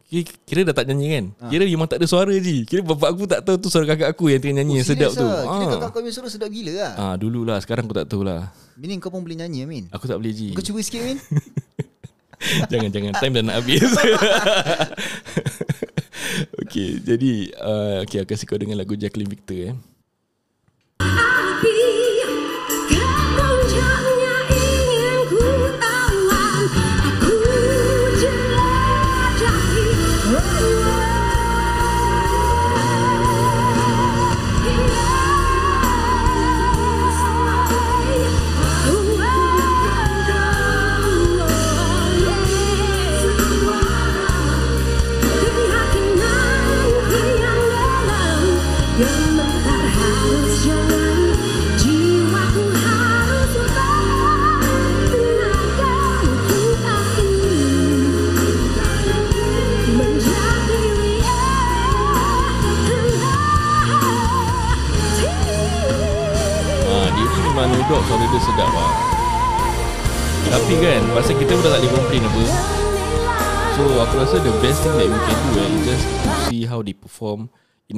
Kira, 0.09 0.25
kira 0.43 0.61
dah 0.65 0.73
tak 0.73 0.89
nyanyi 0.89 1.07
kan? 1.11 1.25
Kira 1.47 1.63
memang 1.63 1.85
tak 1.85 2.01
ada 2.01 2.09
suara 2.09 2.33
je. 2.33 2.65
Kira 2.65 2.81
bapak 2.83 3.09
aku 3.13 3.29
tak 3.29 3.45
tahu 3.45 3.61
tu 3.61 3.69
suara 3.69 3.85
kakak 3.87 4.09
aku 4.09 4.33
Yang 4.33 4.41
tengah 4.41 4.57
nyanyi 4.59 4.75
yang 4.75 4.89
sedap 4.89 5.13
tu. 5.13 5.21
lah. 5.21 5.45
Kira 5.45 5.65
Ah. 5.67 5.71
kakak 5.71 5.89
kau 5.91 6.01
punya 6.01 6.11
suara 6.11 6.29
sedap 6.29 6.49
gila 6.49 6.73
lah. 6.75 6.93
Ah 6.97 7.15
dulu 7.15 7.45
lah 7.45 7.61
Sekarang 7.61 7.85
aku 7.85 7.93
tak 7.95 8.09
tahu 8.09 8.25
lah. 8.25 8.49
Meaning 8.75 8.99
kau 8.99 9.09
pun 9.09 9.21
boleh 9.21 9.37
nyanyi 9.37 9.63
Amin 9.63 9.85
Aku 9.91 10.07
tak 10.07 10.17
boleh 10.17 10.31
ji 10.31 10.57
Kau 10.57 10.63
cuba 10.63 10.81
sikit 10.81 11.03
Amin 11.03 11.19
Jangan 12.71 12.89
jangan. 12.89 13.13
Time 13.17 13.33
dah 13.35 13.45
nak 13.45 13.57
habis. 13.59 13.85
Okay 16.59 17.01
Jadi 17.01 17.33
uh, 17.55 18.01
Okay 18.03 18.19
aku 18.19 18.31
kasih 18.31 18.47
kau 18.47 18.57
dengan 18.57 18.77
lagu 18.77 18.95
Jacqueline 18.95 19.29
Victor 19.29 19.59
eh 19.59 19.75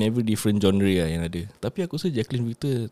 in 0.00 0.08
every 0.08 0.24
different 0.24 0.56
genre 0.56 0.80
lah 0.88 1.04
yang 1.06 1.20
ada. 1.20 1.44
Tapi 1.60 1.84
aku 1.84 2.00
rasa 2.00 2.08
Jacqueline 2.08 2.48
Victor, 2.48 2.88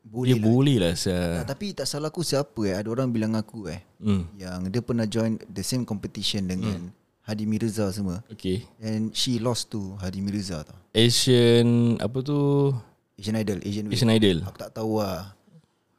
Boleh 0.00 0.32
dia 0.32 0.40
lah 0.40 0.46
boleh 0.46 0.76
lah. 0.80 0.88
Ah, 0.88 0.96
Sia. 0.96 1.18
Tapi 1.44 1.66
tak 1.74 1.84
salah 1.84 2.08
aku 2.08 2.22
siapa 2.22 2.56
eh 2.62 2.78
Ada 2.78 2.88
orang 2.88 3.10
bilang 3.10 3.34
aku 3.34 3.66
eh 3.66 3.82
Hmm, 3.98 4.30
Yang 4.34 4.60
dia 4.70 4.78
pernah 4.80 5.02
join 5.02 5.34
The 5.42 5.60
same 5.60 5.82
competition 5.82 6.46
dengan 6.46 6.94
Hadi 7.20 7.42
Mirza 7.42 7.90
semua 7.90 8.22
okay. 8.30 8.62
And 8.78 9.10
she 9.10 9.36
lost 9.36 9.66
to 9.68 9.98
Hadi 9.98 10.22
Mirza 10.22 10.62
tau 10.62 10.78
Asian, 10.94 11.98
apa 11.98 12.22
tu? 12.22 12.70
Asian 13.16 13.34
Idol 13.34 13.58
Asian, 13.60 13.90
Asian 13.90 14.06
Idol. 14.08 14.46
Aku 14.46 14.54
tak 14.56 14.70
tahu 14.72 15.02
lah 15.02 15.34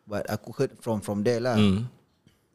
But 0.03 0.23
aku 0.25 0.55
heard 0.55 0.71
from 0.79 1.03
from 1.03 1.19
there 1.21 1.43
lah 1.43 1.59
Hmm, 1.59 1.91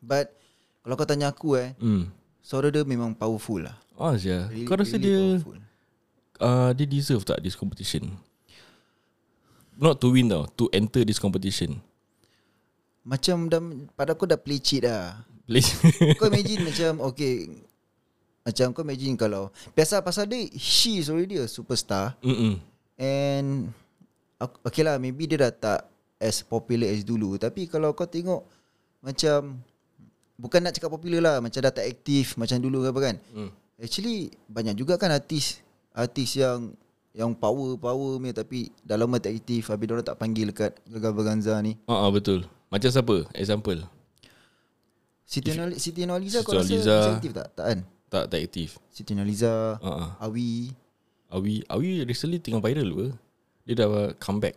But 0.01 0.33
Kalau 0.81 0.97
kau 0.97 1.05
tanya 1.05 1.29
aku 1.29 1.61
eh 1.61 1.77
hmm. 1.77 2.09
Suara 2.41 2.73
dia 2.73 2.81
memang 2.83 3.13
powerful 3.13 3.61
lah 3.61 3.77
Oh, 3.93 4.17
Sia. 4.17 4.49
Really- 4.49 4.65
Kau 4.65 4.75
rasa 4.75 4.97
really 4.97 5.05
dia, 5.05 5.21
powerful. 5.37 5.61
Uh, 6.43 6.71
dia 6.75 6.85
deserve 6.85 7.23
tak 7.23 7.39
this 7.41 7.55
competition? 7.55 8.11
Not 9.79 10.03
to 10.03 10.13
win 10.13 10.29
tau, 10.29 10.51
to 10.59 10.69
enter 10.75 11.07
this 11.07 11.23
competition. 11.23 11.81
Macam 13.03 13.51
dah, 13.51 13.59
pada 13.99 14.15
aku 14.15 14.31
dah 14.31 14.39
play 14.39 14.63
cheat 14.63 14.87
lah 14.87 15.27
Please. 15.43 15.75
Kau 16.23 16.31
imagine 16.31 16.63
macam 16.71 17.03
Okay 17.11 17.51
Macam 18.47 18.71
kau 18.71 18.87
imagine 18.87 19.19
kalau 19.19 19.51
Biasa 19.75 19.99
pasal 20.07 20.31
dia 20.31 20.47
She 20.55 21.03
is 21.03 21.11
already 21.11 21.35
a 21.43 21.51
superstar 21.51 22.15
Mm-mm. 22.23 22.63
And 22.95 23.75
Okay 24.39 24.87
lah 24.87 25.03
Maybe 25.03 25.27
dia 25.27 25.43
dah 25.43 25.51
tak 25.51 25.81
As 26.23 26.47
popular 26.47 26.95
as 26.95 27.03
dulu 27.03 27.35
Tapi 27.43 27.67
kalau 27.67 27.91
kau 27.91 28.07
tengok 28.07 28.47
Macam 29.03 29.59
Bukan 30.39 30.63
nak 30.63 30.79
cakap 30.79 30.95
popular 30.95 31.19
lah 31.19 31.37
Macam 31.43 31.59
dah 31.59 31.75
tak 31.75 31.91
aktif 31.91 32.39
Macam 32.39 32.63
dulu 32.63 32.87
ke 32.87 32.89
apa 32.95 33.01
kan 33.03 33.17
Mm. 33.35 33.51
Actually 33.83 34.31
Banyak 34.47 34.79
juga 34.79 34.95
kan 34.95 35.11
artis 35.11 35.59
Artis 35.93 36.35
yang 36.35 36.73
Yang 37.13 37.37
power-power 37.37 38.17
punya 38.17 38.35
Tapi 38.35 38.73
Dah 38.81 38.97
lama 38.97 39.17
tak 39.17 39.33
aktif 39.33 39.69
Habis 39.69 39.85
diorang 39.85 40.03
tak 40.03 40.17
panggil 40.17 40.49
Dekat 40.49 40.77
Gagal 40.89 41.13
Berganza 41.13 41.55
ni 41.61 41.77
Ah, 41.85 42.05
uh, 42.05 42.11
betul. 42.11 42.45
Macam 42.69 42.89
siapa? 42.89 43.29
Example. 43.33 43.85
Siti, 45.23 45.53
Nurhaliza 45.53 45.81
Siti 45.81 46.03
Siti 46.05 46.41
kau 46.41 46.53
rasa 46.57 46.73
masih 46.73 47.13
aktif 47.13 47.33
tak? 47.33 47.49
Tak 47.53 47.65
kan 47.69 47.79
Tak 48.09 48.25
tak 48.29 48.41
aktif. 48.41 48.69
Siti 48.89 49.13
Nurhaliza 49.13 49.77
Ah, 49.79 49.87
uh-uh. 49.87 50.09
Awi 50.25 50.73
Awi 51.33 51.65
Awi 51.69 52.05
recently 52.05 52.37
tengah 52.37 52.61
viral 52.61 52.89
apa? 52.93 53.07
Dia 53.65 53.75
dah 53.81 53.89
come 54.17 54.41
back 54.41 54.57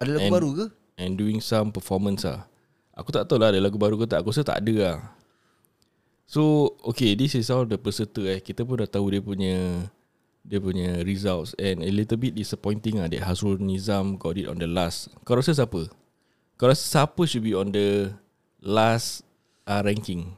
Ada 0.00 0.16
lagu 0.16 0.24
And- 0.28 0.34
baru 0.34 0.50
ke? 0.54 0.66
and 1.00 1.16
doing 1.16 1.40
some 1.40 1.72
performance 1.72 2.22
ah. 2.22 2.44
Aku 2.92 3.08
tak 3.10 3.24
tahu 3.24 3.40
lah 3.40 3.48
ada 3.48 3.58
lagu 3.58 3.80
baru 3.80 3.96
ke 3.96 4.04
tak. 4.04 4.20
Aku 4.20 4.28
rasa 4.28 4.44
tak 4.44 4.60
ada 4.60 4.74
lah. 4.76 4.96
So, 6.28 6.72
okay, 6.84 7.16
this 7.16 7.32
is 7.32 7.48
all 7.48 7.64
the 7.64 7.80
peserta 7.80 8.20
eh. 8.28 8.38
Kita 8.38 8.62
pun 8.62 8.76
dah 8.78 8.86
tahu 8.86 9.08
dia 9.08 9.20
punya 9.24 9.88
dia 10.42 10.58
punya 10.58 11.06
results 11.06 11.54
and 11.54 11.86
a 11.86 11.90
little 11.90 12.18
bit 12.18 12.34
disappointing 12.34 12.98
ah 12.98 13.06
that 13.06 13.22
Hazrul 13.22 13.62
Nizam 13.62 14.18
got 14.18 14.34
it 14.34 14.50
on 14.50 14.58
the 14.58 14.66
last. 14.66 15.06
Kau 15.22 15.38
rasa 15.38 15.54
siapa? 15.54 15.86
Kau 16.58 16.66
rasa 16.66 16.82
siapa 16.82 17.22
should 17.30 17.46
be 17.46 17.54
on 17.54 17.70
the 17.70 18.10
last 18.58 19.22
uh, 19.66 19.82
ranking? 19.86 20.34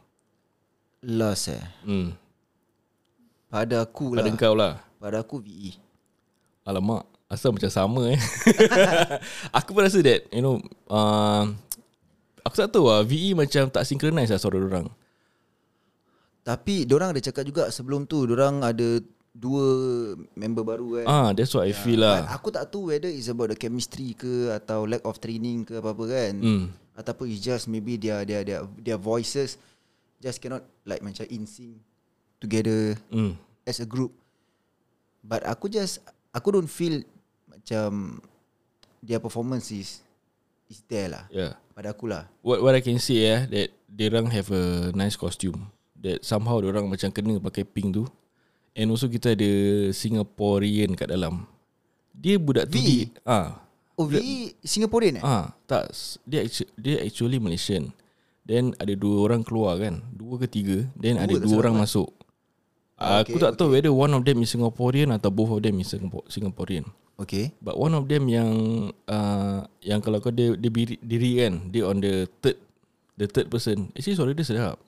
Last 1.05 1.53
eh 1.53 1.65
Hmm. 1.85 2.17
Pada 3.49 3.85
aku 3.85 4.17
Pada 4.17 4.29
lah 4.29 4.37
kau 4.37 4.55
lah. 4.57 4.75
Pada 5.01 5.21
aku. 5.21 5.41
VE 5.41 5.77
Alamak 6.65 7.05
Asal 7.29 7.53
macam 7.53 7.69
sama 7.73 8.13
eh 8.13 8.21
Aku 9.61 9.77
pun 9.77 9.85
rasa 9.85 10.01
that 10.01 10.29
You 10.33 10.41
know 10.45 10.57
uh, 10.89 11.49
Aku 12.45 12.55
tak 12.57 12.73
tahu 12.73 12.89
lah 12.89 13.05
VE 13.05 13.33
macam 13.33 13.69
tak 13.73 13.85
synchronize 13.89 14.33
lah 14.33 14.41
suara 14.41 14.61
orang 14.61 14.89
Tapi 16.45 16.89
orang 16.93 17.17
ada 17.17 17.21
cakap 17.21 17.45
juga 17.49 17.69
sebelum 17.73 18.05
tu 18.05 18.29
orang 18.29 18.65
ada 18.65 19.01
dua 19.35 19.67
member 20.39 20.63
baru 20.63 21.03
kan. 21.03 21.07
Ah, 21.11 21.29
That's 21.35 21.51
what 21.51 21.67
I 21.67 21.75
feel 21.75 21.99
But 21.99 22.23
lah 22.23 22.31
aku 22.31 22.55
tak 22.55 22.71
tahu 22.71 22.95
whether 22.95 23.11
it's 23.11 23.27
about 23.27 23.51
the 23.51 23.59
chemistry 23.59 24.15
ke 24.15 24.55
atau 24.55 24.87
lack 24.87 25.03
of 25.03 25.19
training 25.19 25.67
ke 25.67 25.83
apa-apa 25.83 26.05
kan. 26.07 26.33
Hmm. 26.39 26.65
Ataupun 26.95 27.27
it's 27.27 27.43
just 27.43 27.67
maybe 27.67 27.99
their 27.99 28.23
their 28.23 28.47
their 28.47 28.63
their 28.79 28.95
voices 28.95 29.59
just 30.23 30.39
cannot 30.39 30.63
like 30.87 31.03
macam 31.03 31.27
in 31.27 31.45
sync 31.45 31.75
together 32.39 32.95
Hmm. 33.11 33.35
as 33.67 33.83
a 33.83 33.87
group. 33.87 34.15
But 35.19 35.43
aku 35.43 35.67
just 35.67 35.99
aku 36.31 36.55
don't 36.55 36.71
feel 36.71 37.03
macam 37.51 38.23
their 39.03 39.19
performance 39.19 39.75
is 39.75 39.99
is 40.71 40.79
there 40.87 41.11
lah. 41.11 41.27
Yeah 41.35 41.59
Pada 41.75 41.91
aku 41.91 42.07
lah. 42.07 42.31
What 42.47 42.63
what 42.63 42.79
I 42.79 42.81
can 42.81 43.03
say 43.03 43.27
eh 43.27 43.41
That 43.51 43.75
Diorang 43.91 44.31
have 44.31 44.47
a 44.55 44.95
nice 44.95 45.19
costume 45.19 45.59
That 45.99 46.23
somehow 46.23 46.63
diorang 46.63 46.87
macam 46.87 47.11
kena 47.11 47.43
pakai 47.43 47.67
pink 47.67 47.99
tu 47.99 48.07
And 48.75 48.91
also 48.91 49.07
kita 49.07 49.33
ada 49.33 49.51
Singaporean 49.91 50.95
kat 50.95 51.09
dalam 51.09 51.47
Dia 52.11 52.39
budak 52.39 52.69
tu 52.69 52.77
VE? 52.77 53.11
ah, 53.23 53.63
Oh, 53.95 54.11
VE 54.11 54.59
Singaporean 54.61 55.19
eh? 55.19 55.23
Ah, 55.23 55.55
tak. 55.65 55.95
Dia 56.25 56.43
actu- 56.43 56.71
dia 56.75 56.99
actually 56.99 57.39
Malaysian. 57.39 57.95
Then 58.43 58.75
ada 58.77 58.91
dua 58.93 59.23
orang 59.23 59.41
keluar 59.41 59.79
kan. 59.79 60.03
Dua 60.11 60.35
ke 60.37 60.51
tiga. 60.51 60.85
Then 60.95 61.17
Dua 61.17 61.25
ada 61.25 61.35
dua 61.39 61.55
orang 61.57 61.79
kan? 61.79 61.83
masuk. 61.87 62.11
Ah, 62.95 63.23
Aku 63.23 63.35
okay, 63.35 63.43
tak 63.43 63.55
tahu 63.55 63.71
whether 63.73 63.91
one 63.91 64.11
of 64.11 64.23
them 64.23 64.39
is 64.39 64.51
Singaporean 64.51 65.11
atau 65.11 65.31
both 65.31 65.51
of 65.51 65.63
them 65.63 65.79
is 65.79 65.87
Singapore, 65.87 66.27
Singaporean. 66.27 66.87
Okay. 67.15 67.55
But 67.59 67.75
one 67.75 67.95
of 67.95 68.07
them 68.07 68.27
yang 68.27 68.51
uh, 69.07 69.63
yang 69.81 69.99
kalau 69.99 70.19
kau 70.19 70.31
dia, 70.31 70.55
dia 70.55 70.67
diri, 70.69 70.99
diri 70.99 71.31
kan, 71.39 71.71
dia 71.71 71.87
on 71.87 71.99
the 71.99 72.27
third 72.39 72.59
the 73.15 73.27
third 73.27 73.47
person. 73.47 73.95
Actually 73.95 74.15
suara 74.15 74.31
dia 74.31 74.43
sedap. 74.43 74.79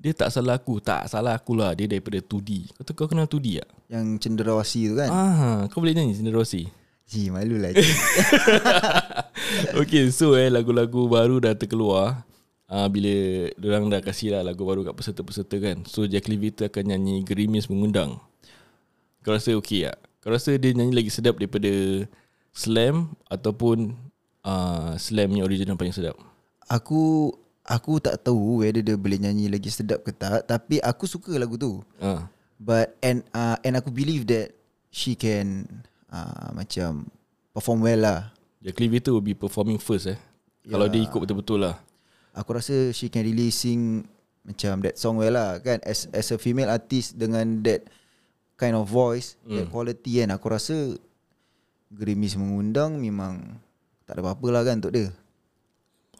Dia 0.00 0.16
tak 0.16 0.32
salah 0.32 0.56
aku, 0.56 0.80
tak 0.80 1.12
salah 1.12 1.36
aku 1.36 1.52
lah. 1.52 1.76
Dia 1.76 1.84
daripada 1.84 2.16
2D. 2.18 2.72
Kau, 2.72 2.82
tahu- 2.82 2.96
kau 2.96 3.08
kenal 3.12 3.28
2D 3.28 3.60
tak? 3.60 3.68
Yang 3.92 4.06
cenderawasi 4.24 4.80
tu 4.88 4.94
kan? 4.96 5.08
Ah, 5.12 5.58
kau 5.68 5.84
boleh 5.84 5.92
nyanyi 5.92 6.16
Cinderossi? 6.16 6.72
Ji, 7.04 7.28
malu 7.28 7.60
lah. 7.60 7.74
Okay 9.82 10.08
so 10.10 10.38
eh 10.38 10.46
lagu-lagu 10.46 11.10
baru 11.10 11.42
dah 11.42 11.58
terkeluar 11.58 12.22
uh, 12.70 12.86
Bila 12.86 13.10
orang 13.58 13.90
dah 13.90 13.98
kasih 13.98 14.30
lah 14.30 14.42
lagu 14.46 14.62
baru 14.62 14.86
kat 14.86 14.94
peserta-peserta 14.94 15.56
kan 15.58 15.82
So 15.84 16.06
Jacqueline 16.06 16.38
Victor 16.38 16.70
akan 16.70 16.94
nyanyi 16.94 17.26
Gerimis 17.26 17.66
Mengundang 17.66 18.22
Kau 19.20 19.34
rasa 19.34 19.52
okay 19.52 19.90
tak? 19.90 19.98
Kau 20.22 20.30
rasa 20.30 20.54
dia 20.54 20.70
nyanyi 20.70 20.94
lagi 20.94 21.10
sedap 21.10 21.34
daripada 21.34 21.70
Slam 22.54 23.10
Ataupun 23.26 23.96
uh, 24.46 24.94
Slam 24.94 25.34
yang 25.34 25.46
original 25.46 25.74
paling 25.74 25.94
sedap 25.94 26.14
Aku 26.70 27.34
Aku 27.70 28.02
tak 28.02 28.18
tahu 28.26 28.66
Whether 28.66 28.82
dia 28.82 28.98
boleh 28.98 29.22
nyanyi 29.22 29.46
lagi 29.46 29.70
sedap 29.70 30.02
ke 30.02 30.10
tak 30.10 30.42
Tapi 30.50 30.82
aku 30.82 31.06
suka 31.06 31.30
lagu 31.38 31.54
tu 31.54 31.78
Ah. 32.02 32.26
But 32.58 32.98
And 32.98 33.22
uh, 33.30 33.62
and 33.62 33.78
aku 33.78 33.94
believe 33.94 34.26
that 34.26 34.50
She 34.90 35.14
can 35.14 35.70
uh, 36.10 36.50
Macam 36.50 37.06
Perform 37.54 37.86
well 37.86 38.02
lah 38.02 38.18
Jack 38.58 38.76
Levator 38.82 39.14
will 39.14 39.24
be 39.24 39.32
performing 39.32 39.78
first 39.78 40.10
eh. 40.10 40.18
Kalau 40.66 40.84
dia 40.84 41.00
ikut 41.00 41.16
betul-betul 41.16 41.64
lah. 41.64 41.80
Aku 42.36 42.52
rasa 42.52 42.92
she 42.92 43.08
can 43.08 43.24
really 43.24 43.48
sing 43.48 44.04
Macam 44.44 44.82
that 44.84 44.98
song 44.98 45.16
well 45.16 45.32
lah 45.32 45.62
kan 45.62 45.78
As 45.86 46.10
as 46.10 46.28
a 46.34 46.38
female 46.42 46.68
artist 46.68 47.14
Dengan 47.14 47.62
that 47.62 47.86
Kind 48.58 48.74
of 48.74 48.90
voice 48.90 49.38
mm. 49.46 49.56
That 49.56 49.66
quality 49.70 50.20
kan 50.20 50.34
Aku 50.34 50.50
rasa 50.50 50.98
Grimis 51.88 52.34
mengundang 52.34 52.98
Memang 52.98 53.62
Tak 54.04 54.18
ada 54.18 54.26
apa-apa 54.26 54.46
lah 54.50 54.62
kan 54.66 54.82
untuk 54.82 54.90
dia 54.90 55.08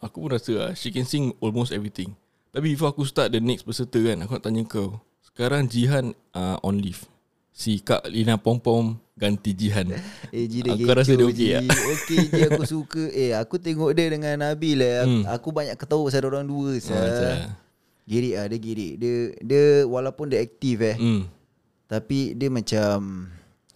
Aku 0.00 0.20
pun 0.20 0.32
rasa 0.32 0.52
lah, 0.52 0.70
she 0.72 0.88
can 0.88 1.04
sing 1.04 1.30
almost 1.38 1.70
everything. 1.70 2.16
Tapi 2.50 2.72
before 2.72 2.88
aku 2.88 3.04
start 3.04 3.30
the 3.30 3.38
next 3.38 3.62
peserta 3.62 4.00
kan, 4.00 4.18
aku 4.20 4.32
nak 4.32 4.42
tanya 4.42 4.62
kau. 4.64 4.98
Sekarang 5.22 5.64
Jihan 5.64 6.10
uh, 6.32 6.56
on 6.60 6.76
leave. 6.76 7.04
Si 7.50 7.78
Kak 7.78 8.08
Lina 8.08 8.34
Pom 8.34 8.56
Pom 8.56 8.96
ganti 9.12 9.52
Jihan. 9.52 9.92
Eh 10.32 10.48
Ji 10.48 10.64
dia 10.64 10.72
Aku 10.72 10.88
rasa 10.88 11.12
dia 11.12 11.26
okey 11.26 11.50
tak? 11.52 11.66
Okey 11.68 12.18
Ji 12.26 12.40
aku 12.46 12.64
suka 12.72 13.04
Eh 13.10 13.36
aku 13.36 13.60
tengok 13.60 13.92
dia 13.92 14.08
dengan 14.08 14.32
Nabil 14.40 14.80
eh. 14.80 15.04
Hmm. 15.04 15.22
Aku 15.28 15.52
banyak 15.52 15.76
ketawa 15.76 16.08
pasal 16.08 16.24
orang 16.24 16.48
dua 16.48 16.80
sah. 16.80 16.96
macam. 16.96 17.36
Girik 18.08 18.32
lah 18.32 18.46
dia 18.48 18.58
girik 18.58 18.92
Dia 18.96 19.14
dia 19.38 19.64
walaupun 19.84 20.26
dia 20.26 20.40
aktif 20.40 20.80
eh 20.80 20.96
Hmm. 20.96 21.28
Tapi 21.84 22.32
dia 22.32 22.48
macam 22.48 23.28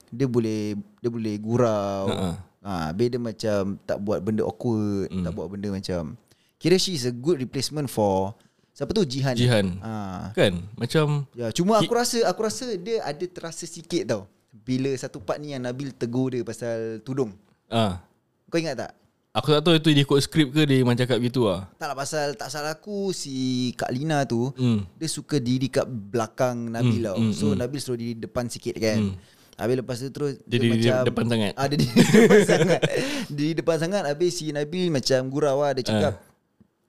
Dia 0.08 0.26
boleh 0.26 0.60
Dia 0.98 1.10
boleh 1.12 1.34
gurau 1.36 2.04
Ha-ha. 2.08 2.30
Ha, 2.64 2.88
Habis 2.88 3.06
dia 3.06 3.20
macam 3.20 3.60
Tak 3.78 3.98
buat 4.00 4.18
benda 4.18 4.42
awkward 4.42 5.06
Hmm. 5.06 5.22
Tak 5.22 5.32
buat 5.32 5.46
benda 5.46 5.68
macam 5.70 6.16
Kira 6.56 6.74
she 6.74 6.92
is 6.92 7.04
a 7.04 7.12
good 7.12 7.36
replacement 7.38 7.86
for 7.86 8.32
Siapa 8.72 8.90
tu 8.90 9.04
Jihan 9.04 9.32
Jihan. 9.32 9.66
ha. 9.78 10.32
Kan? 10.32 10.66
Macam 10.74 11.30
Ya, 11.30 11.52
cuma 11.52 11.78
aku 11.78 11.92
rasa 11.92 12.24
aku 12.24 12.42
rasa 12.42 12.74
dia 12.74 12.98
ada 13.00 13.22
terasa 13.22 13.62
sikit 13.64 14.02
tau. 14.04 14.26
Bila 14.50 14.90
satu 14.94 15.18
part 15.18 15.36
ni 15.36 15.50
yang 15.50 15.62
Nabil 15.62 15.90
tegur 15.90 16.30
dia 16.30 16.42
pasal 16.42 16.98
tudung. 17.00 17.30
ah, 17.68 18.02
Kau 18.48 18.56
ingat 18.56 18.74
tak? 18.76 18.92
aku 19.30 19.50
tak 19.50 19.62
tahu 19.62 19.74
itu 19.74 19.90
dia 19.90 20.02
ikut 20.04 20.20
skrip 20.20 20.48
ke 20.48 20.62
dia 20.62 20.78
memang 20.78 20.94
cakap 20.94 21.18
gitu 21.18 21.46
ah. 21.46 21.66
Tak 21.72 21.86
lah 21.86 21.96
pasal 21.96 22.26
tak 22.32 22.48
salah 22.48 22.70
aku 22.72 23.10
si 23.10 23.34
Kak 23.72 23.90
Lina 23.90 24.22
tu 24.22 24.50
Hmm. 24.50 24.86
dia 24.94 25.06
suka 25.06 25.38
diri 25.38 25.66
kat 25.66 25.86
belakang 25.86 26.66
Nabil 26.68 26.98
Hmm, 26.98 27.06
tau. 27.08 27.16
hmm, 27.20 27.30
So 27.32 27.46
Nabil 27.52 27.78
suruh 27.78 27.94
diri 27.96 28.14
depan 28.16 28.46
sikit 28.46 28.74
kan. 28.76 29.14
Habis 29.54 29.74
lepas 29.76 29.96
tu 29.96 30.08
terus 30.08 30.32
Dia 30.42 30.58
diri 30.58 30.78
depan 30.80 31.24
sangat. 31.24 31.52
Ah 31.54 31.66
dia 31.66 31.78
diri 31.78 31.94
depan 32.20 32.40
sangat. 32.42 32.80
Diri 33.26 33.52
depan 33.54 33.76
sangat 33.78 34.02
habis 34.04 34.32
si 34.32 34.50
Nabil 34.50 34.88
macam 34.88 35.20
gurau 35.26 35.60
lah. 35.60 35.72
Dia 35.72 35.84
cakap 35.84 36.14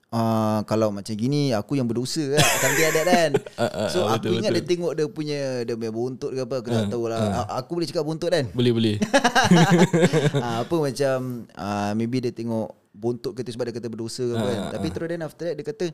Ah, 0.08 0.64
kalau 0.64 0.96
macam 0.96 1.12
gini 1.12 1.52
aku 1.52 1.76
yang 1.76 1.84
berdosa 1.84 2.24
lah. 2.32 2.40
Like 2.40 2.94
that 2.94 3.06
kan? 3.06 3.32
Ah, 3.60 3.68
ah, 3.68 3.90
So 3.90 4.00
ah, 4.02 4.16
aku 4.16 4.32
betul, 4.32 4.38
ingat 4.38 4.50
betul. 4.50 4.56
dia 4.56 4.70
tengok 4.70 4.92
dia 4.94 5.06
punya 5.10 5.40
Dia 5.62 5.76
punya 5.76 5.92
buntut 5.92 6.32
ke 6.32 6.40
apa 6.40 6.56
Aku 6.56 6.68
tak 6.70 6.86
tahu 6.88 7.04
lah. 7.06 7.20
A- 7.20 7.60
Aku 7.60 7.72
boleh 7.76 7.84
cakap 7.86 8.04
buntut 8.04 8.30
kan? 8.30 8.46
Boleh 8.50 8.72
boleh. 8.72 8.96
ah, 10.40 10.64
Apa 10.64 10.76
macam 10.80 11.18
ah, 11.54 11.92
Maybe 11.94 12.18
dia 12.20 12.32
tengok 12.32 12.68
Buntut 12.90 13.36
kita 13.36 13.50
sebab 13.50 13.68
dia 13.68 13.76
kata 13.76 13.88
berdosa 13.88 14.24
ke 14.24 14.34
apa 14.34 14.46
kan? 14.46 14.56
Ah, 14.58 14.72
Tapi 14.72 14.88
terus 14.90 15.08
then 15.10 15.22
after 15.22 15.44
that 15.44 15.56
Dia 15.56 15.66
kata 15.66 15.86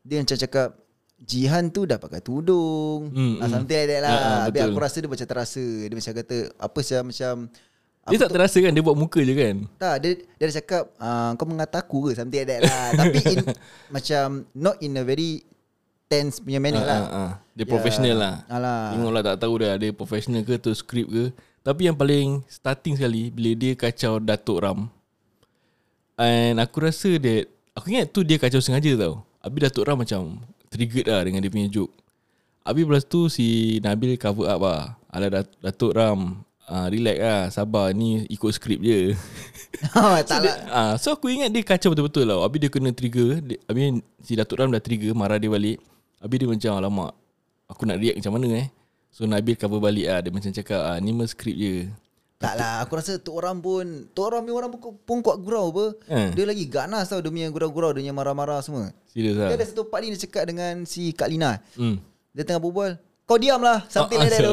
Dia 0.00 0.16
macam 0.18 0.36
cakap 0.38 0.68
Jihan 1.16 1.68
tu 1.68 1.84
dah 1.84 1.96
pakai 1.96 2.20
tudung 2.20 3.08
Hmm, 3.08 3.40
ah, 3.40 3.48
Something 3.48 3.72
like 3.74 3.88
that 3.88 4.00
lah 4.00 4.10
Ah, 4.10 4.20
ah, 4.20 4.40
Habis 4.44 4.60
betul. 4.60 4.68
aku 4.68 4.78
rasa 4.78 4.96
dia 4.98 5.08
macam 5.08 5.26
terasa 5.26 5.64
Dia 5.64 5.96
macam 5.96 6.12
kata 6.14 6.36
Apa 6.54 6.78
sih 6.80 6.94
macam 7.00 7.32
Dia 8.06 8.18
tak 8.18 8.30
terasa 8.30 8.56
kan 8.58 8.70
dia 8.70 8.82
buat 8.82 8.94
muka 8.94 9.18
je 9.18 9.32
kan. 9.32 9.56
tak, 9.74 9.94
dia, 9.98 10.10
dia 10.30 10.44
dah 10.44 10.54
cakap 10.54 10.82
uh, 10.94 11.30
Kau 11.34 11.46
mengata 11.46 11.76
aku 11.78 11.98
ke 12.04 12.10
Something 12.12 12.36
like 12.38 12.48
that 12.48 12.60
lah 12.62 12.86
Tapi 13.00 13.18
in, 13.26 13.38
Macam 13.88 14.26
Not 14.52 14.76
in 14.78 14.92
a 14.92 15.02
very 15.02 15.40
Tense 16.06 16.38
punya 16.38 16.60
manner 16.60 16.80
Ah, 16.80 16.86
lah 16.86 17.00
ah, 17.00 17.16
ah. 17.18 17.30
Dia 17.50 17.66
professional 17.66 18.14
lah. 18.14 18.34
Alah. 18.46 18.92
Tengoklah 18.92 19.22
tak 19.24 19.36
tahu 19.40 19.54
dah 19.58 19.74
dia 19.74 19.90
professional 19.90 20.44
ke 20.44 20.54
tu 20.54 20.70
skrip 20.70 21.08
ke. 21.08 21.24
Tapi 21.60 21.82
yang 21.82 21.96
paling 21.96 22.46
starting 22.46 22.94
sekali 22.94 23.26
bila 23.26 23.50
dia 23.50 23.72
kacau 23.72 24.20
Datuk 24.20 24.60
Ram. 24.60 24.86
And 26.14 26.56
aku 26.56 26.80
rasa 26.80 27.10
that 27.16 27.44
aku 27.72 27.90
ingat 27.90 28.08
tu 28.08 28.22
dia 28.22 28.36
kacau 28.36 28.60
sengaja 28.60 28.94
tau. 28.94 29.26
Habis 29.40 29.60
Datuk 29.66 29.82
Ram 29.82 29.98
macam 29.98 30.40
triggered 30.68 31.06
lah 31.08 31.22
dengan 31.24 31.40
dia 31.42 31.50
punya 31.52 31.68
joke. 31.70 31.92
Habis 32.66 32.82
lepas 32.82 33.04
tu 33.06 33.30
si 33.30 33.78
Nabil 33.78 34.18
cover 34.18 34.50
up 34.50 34.60
lah. 34.62 34.82
Alah 35.06 35.30
Dat- 35.30 35.56
Datuk 35.62 35.94
Ram 35.94 36.42
uh, 36.66 36.86
relax 36.90 37.18
lah 37.22 37.42
sabar 37.50 37.94
ni 37.94 38.26
ikut 38.26 38.50
skrip 38.52 38.82
je. 38.82 39.14
Oh, 39.92 40.16
tak 40.24 40.40
lah 40.40 40.56
Ah, 40.72 40.92
so 40.96 41.12
aku 41.12 41.28
ingat 41.28 41.52
dia 41.52 41.60
kacau 41.60 41.92
betul-betul 41.92 42.24
lah. 42.24 42.40
Habis 42.40 42.64
dia 42.64 42.70
kena 42.72 42.96
trigger. 42.96 43.44
Dia, 43.44 43.60
habis 43.68 44.00
si 44.24 44.32
Datuk 44.32 44.56
Ram 44.56 44.72
dah 44.72 44.80
trigger, 44.80 45.12
marah 45.12 45.36
dia 45.36 45.52
balik. 45.52 45.78
Habis 46.16 46.36
dia 46.40 46.48
macam, 46.48 46.72
alamak, 46.80 47.12
aku 47.68 47.84
nak 47.84 48.00
react 48.00 48.16
macam 48.24 48.40
mana 48.40 48.48
eh. 48.64 48.66
So 49.12 49.28
Nabil 49.28 49.52
cover 49.60 49.76
balik 49.76 50.08
lah. 50.08 50.24
Dia 50.24 50.32
macam 50.32 50.48
cakap, 50.48 50.80
ah, 50.80 50.96
ni 50.96 51.12
mah 51.12 51.28
skrip 51.28 51.52
je. 51.52 51.92
Tak 52.36 52.52
lah 52.54 52.74
Aku 52.80 52.92
rasa 52.94 53.16
tu 53.16 53.32
orang 53.32 53.58
pun 53.58 53.84
Tu 54.06 54.20
orang 54.20 54.40
punya 54.40 54.54
orang 54.54 54.70
pun, 54.70 54.92
pun 54.98 55.18
kuat 55.18 55.40
gurau 55.40 55.70
apa 55.70 55.84
Eh. 56.04 56.28
Dia 56.30 56.44
lagi 56.44 56.64
ganas 56.64 57.06
tau 57.06 57.18
Dia 57.18 57.28
punya 57.28 57.48
gurau-gurau 57.48 57.90
Dia 57.90 58.00
punya 58.00 58.12
marah-marah 58.12 58.60
semua 58.60 58.92
Serius 59.06 59.34
lah. 59.34 59.48
Dia 59.48 59.56
ada 59.56 59.64
satu 59.64 59.84
part 59.84 60.00
ni 60.00 60.10
Dia 60.10 60.20
cakap 60.20 60.44
dengan 60.44 60.84
si 60.84 61.10
Kak 61.10 61.26
Lina 61.26 61.56
Hmm. 61.72 61.96
Dia 62.30 62.42
tengah 62.42 62.60
berbual 62.60 63.00
Kau 63.22 63.36
diam 63.36 63.56
lah 63.58 63.88
Something 63.88 64.20
like 64.20 64.28
that 64.30 64.44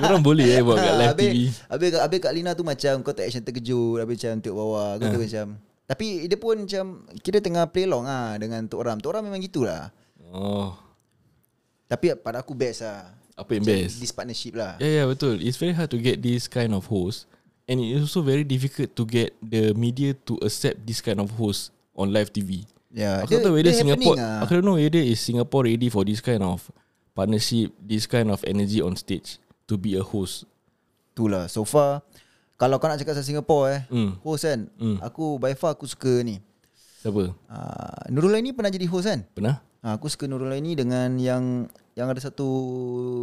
Orang 0.00 0.20
boleh 0.20 0.48
eh 0.50 0.60
buat 0.60 0.80
kat 0.80 0.94
live 0.94 1.10
habis, 1.10 1.28
TV. 1.28 1.36
Habis, 1.68 1.90
habis 1.94 2.18
Kak 2.18 2.32
Lina 2.32 2.50
tu 2.52 2.64
macam 2.64 2.94
Kau 3.00 3.12
tak 3.12 3.24
action 3.24 3.42
terkejut 3.42 4.00
Habis 4.00 4.14
macam 4.18 4.32
tengok 4.40 4.56
bawah 4.56 4.88
Kau 4.94 5.04
Ah. 5.04 5.12
tu 5.12 5.20
macam 5.20 5.46
Tapi 5.84 6.06
dia 6.24 6.38
pun 6.38 6.56
macam 6.58 6.84
Kira 7.20 7.38
tengah 7.38 7.68
play 7.68 7.84
along 7.84 8.04
lah 8.04 8.34
Dengan 8.36 8.64
Tok 8.64 8.80
Ram 8.80 8.96
Tok 8.96 9.12
Ram 9.12 9.22
memang 9.22 9.38
gitulah 9.38 9.92
Oh, 10.26 10.72
Tapi 11.84 12.16
pada 12.16 12.40
aku 12.40 12.52
best 12.52 12.80
lah 12.80 13.12
apa 13.34 13.50
yang 13.52 13.64
best? 13.64 13.98
This 13.98 14.10
partnership 14.10 14.54
lah 14.54 14.78
yeah, 14.78 15.02
yeah, 15.02 15.06
betul. 15.06 15.38
It's 15.38 15.56
very 15.56 15.72
hard 15.72 15.90
to 15.90 15.98
get 15.98 16.18
this 16.18 16.46
kind 16.46 16.70
of 16.70 16.86
host. 16.86 17.26
And 17.64 17.80
it 17.80 17.96
is 17.96 18.04
also 18.04 18.20
very 18.20 18.44
difficult 18.44 18.92
to 18.92 19.02
get 19.02 19.32
the 19.40 19.72
media 19.72 20.12
to 20.28 20.36
accept 20.40 20.84
this 20.84 21.00
kind 21.00 21.16
of 21.16 21.32
host 21.32 21.72
on 21.96 22.12
live 22.12 22.28
TV. 22.28 22.68
Ya, 22.92 23.24
Aku 23.24 23.34
tak 23.34 23.42
tahu 23.42 23.56
whether 23.56 23.72
Singapore 23.72 24.14
lah. 24.14 24.44
Aku 24.44 24.50
don't 24.54 24.62
know 24.64 24.76
whether 24.76 25.00
is 25.00 25.18
Singapore 25.18 25.64
ready 25.64 25.88
for 25.88 26.04
this 26.04 26.20
kind 26.20 26.44
of 26.44 26.60
partnership, 27.10 27.72
this 27.80 28.04
kind 28.04 28.28
of 28.28 28.38
energy 28.44 28.78
on 28.78 28.94
stage 28.94 29.40
to 29.64 29.74
be 29.74 29.96
a 29.96 30.04
host. 30.04 30.44
Itulah 31.10 31.46
So 31.48 31.64
far 31.64 32.04
Kalau 32.54 32.78
kau 32.78 32.86
nak 32.86 32.98
cakap 32.98 33.18
pasal 33.18 33.26
Singapore 33.26 33.64
eh 33.70 33.80
Hmm. 33.90 34.14
Host 34.20 34.44
kan 34.44 34.60
Hmm. 34.78 34.98
Aku 35.00 35.38
by 35.38 35.56
far 35.56 35.74
aku 35.74 35.86
suka 35.86 36.22
ni 36.22 36.38
Siapa? 37.00 37.32
uh, 37.32 38.02
Nurul 38.10 38.34
Aini 38.34 38.52
pernah 38.52 38.70
jadi 38.70 38.86
host 38.86 39.08
kan 39.08 39.24
Pernah? 39.32 39.58
uh, 39.80 39.94
Aku 39.96 40.06
suka 40.06 40.28
Nurul 40.28 40.52
Aini 40.52 40.74
dengan 40.74 41.16
yang 41.16 41.66
Yang 41.94 42.06
ada 42.10 42.20
satu 42.22 42.46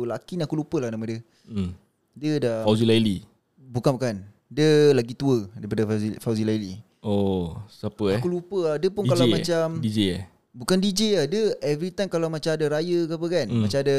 Laki 0.03 0.35
ni 0.35 0.43
aku 0.43 0.55
lupa 0.55 0.79
lah 0.79 0.89
nama 0.89 1.03
dia 1.03 1.19
Hmm. 1.43 1.75
Dia 2.11 2.37
dah 2.37 2.57
Fauzi 2.63 2.83
Laili. 2.83 3.23
Bukan 3.57 3.95
bukan 3.95 4.15
Dia 4.47 4.91
lagi 4.91 5.11
tua 5.11 5.47
Daripada 5.51 5.83
Fauzi, 5.85 6.07
Fauzi 6.17 6.43
Laili 6.43 6.79
Oh, 7.01 7.57
siapa 7.67 8.13
eh? 8.13 8.19
Aku 8.19 8.27
lupa 8.27 8.57
lah 8.63 8.75
Dia 8.77 8.87
pun 8.87 9.03
DJ 9.03 9.09
kalau 9.09 9.25
eh? 9.25 9.31
macam 9.33 9.65
DJ 9.79 9.97
eh? 10.15 10.23
Bukan 10.51 10.77
DJ 10.77 11.01
lah 11.15 11.25
Dia 11.25 11.43
every 11.59 11.89
time 11.89 12.07
kalau 12.07 12.27
macam 12.27 12.51
ada 12.51 12.65
raya 12.69 12.99
ke 13.03 13.13
apa 13.13 13.27
kan 13.27 13.45
Hmm. 13.47 13.63
Macam 13.63 13.79
ada 13.79 13.97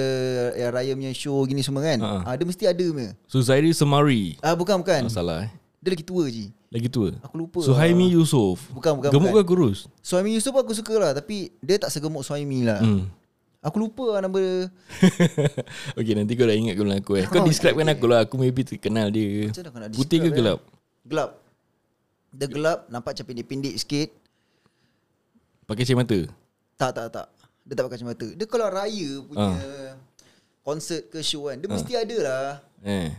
ya, 0.52 0.66
raya 0.68 0.92
punya 0.92 1.12
show 1.12 1.40
gini 1.44 1.61
semua 1.61 1.82
kan 1.82 1.98
Ha. 1.98 2.08
uh 2.24 2.35
Dia 2.35 2.46
mesti 2.46 2.64
ada 2.64 2.85
punya 2.87 3.11
Suzairi 3.26 3.72
Semari. 3.72 4.37
Ah 4.38 4.54
Bukan 4.54 4.80
bukan 4.80 5.02
Oh, 5.04 5.12
salah 5.12 5.44
eh. 5.44 5.50
Dia 5.80 5.92
lagi 5.92 6.04
tua 6.04 6.24
je 6.26 6.46
Lagi 6.68 6.88
tua. 6.88 7.12
Aku 7.20 7.37
lupa 7.37 7.61
Suhaimi 7.61 8.08
lah. 8.08 8.16
Yusof. 8.16 8.70
Bukan, 8.70 8.92
bukan, 8.96 9.11
Gemuk 9.11 9.32
bukan. 9.32 9.40
ke 9.40 9.48
kurus? 9.50 9.78
Suhaimi 10.00 10.32
Yusof 10.32 10.54
aku 10.54 10.72
suka 10.72 10.94
lah 10.94 11.11
Tapi 11.12 11.52
dia 11.58 11.76
tak 11.76 11.90
segemuk 11.90 12.22
Suhaimi 12.22 12.64
lah 12.64 12.78
Hmm. 12.78 13.08
Aku 13.62 13.79
lupa 13.79 14.18
lah 14.18 14.27
nama 14.27 14.35
dia 14.35 14.66
okay, 15.98 16.14
nanti 16.18 16.35
kau 16.35 16.44
dah 16.44 16.53
ingat 16.53 16.75
kau 16.75 16.83
aku 16.85 17.12
eh. 17.14 17.25
Kau 17.25 17.38
Oh, 17.38 17.46
describekan 17.46 17.87
okay, 17.87 17.94
aku 17.94 18.07
lah. 18.11 18.20
Aku 18.27 18.35
maybe 18.35 18.66
terkenal 18.66 19.07
dia. 19.09 19.55
Putih 19.94 20.18
ke 20.18 20.29
describe, 20.29 20.35
gelap? 20.35 20.59
eh? 20.59 21.07
Gelap 21.07 21.31
Dia 22.29 22.46
gelap 22.48 22.79
Nampak 22.88 23.14
macam 23.14 23.27
pendek-pendek 23.29 23.75
sikit 23.77 24.09
Pakai 25.62 25.87
cermin 25.87 26.03
mata? 26.03 26.18
Tak 26.75 26.90
tak 26.90 27.07
tak 27.09 27.27
Dia 27.62 27.72
tak 27.72 27.85
pakai 27.87 27.96
kacamata 27.96 28.27
Dia 28.29 28.46
kalau 28.46 28.66
raya 28.66 29.09
punya 29.22 29.46
Ah. 29.55 29.90
Konsert 30.61 31.07
ke 31.07 31.22
show 31.22 31.46
kan 31.46 31.55
Dia 31.55 31.68
mesti 31.68 31.92
ada 31.94 32.16
lah 32.18 32.46
Eh. 32.83 33.14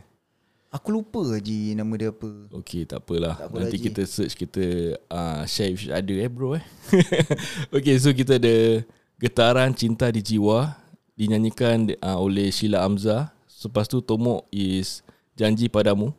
Aku 0.70 0.92
lupa 0.92 1.24
je 1.40 1.72
nama 1.72 1.94
dia 1.94 2.10
apa 2.10 2.28
Okay 2.52 2.84
tak 2.84 3.00
apalah 3.00 3.36
Tak 3.38 3.48
Nanti 3.54 3.78
lagi. 3.78 3.88
kita 3.88 4.02
search 4.04 4.34
Kita 4.34 4.64
uh, 5.08 5.44
share 5.46 5.72
if 5.72 5.88
ada 5.88 6.14
eh 6.14 6.28
bro 6.28 6.56
eh 6.56 6.66
Okay 7.76 7.96
so 7.96 8.12
kita 8.12 8.36
ada 8.36 8.84
Getaran 9.22 9.74
Cinta 9.78 10.10
di 10.10 10.22
Jiwa 10.22 10.78
Dinyanyikan 11.14 11.94
uh, 12.02 12.18
oleh 12.18 12.50
Sheila 12.50 12.86
Amza 12.86 13.34
Lepas 13.64 13.88
tu 13.88 14.04
Tomok 14.04 14.44
is 14.52 15.00
Janji 15.40 15.72
Padamu. 15.72 16.12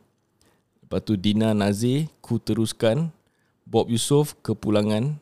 Lepas 0.81 1.01
tu 1.05 1.13
Dina 1.13 1.53
Nazir 1.53 2.09
Ku 2.17 2.41
Teruskan. 2.41 3.13
Bob 3.65 3.89
Yusof 3.89 4.33
Kepulangan. 4.41 5.21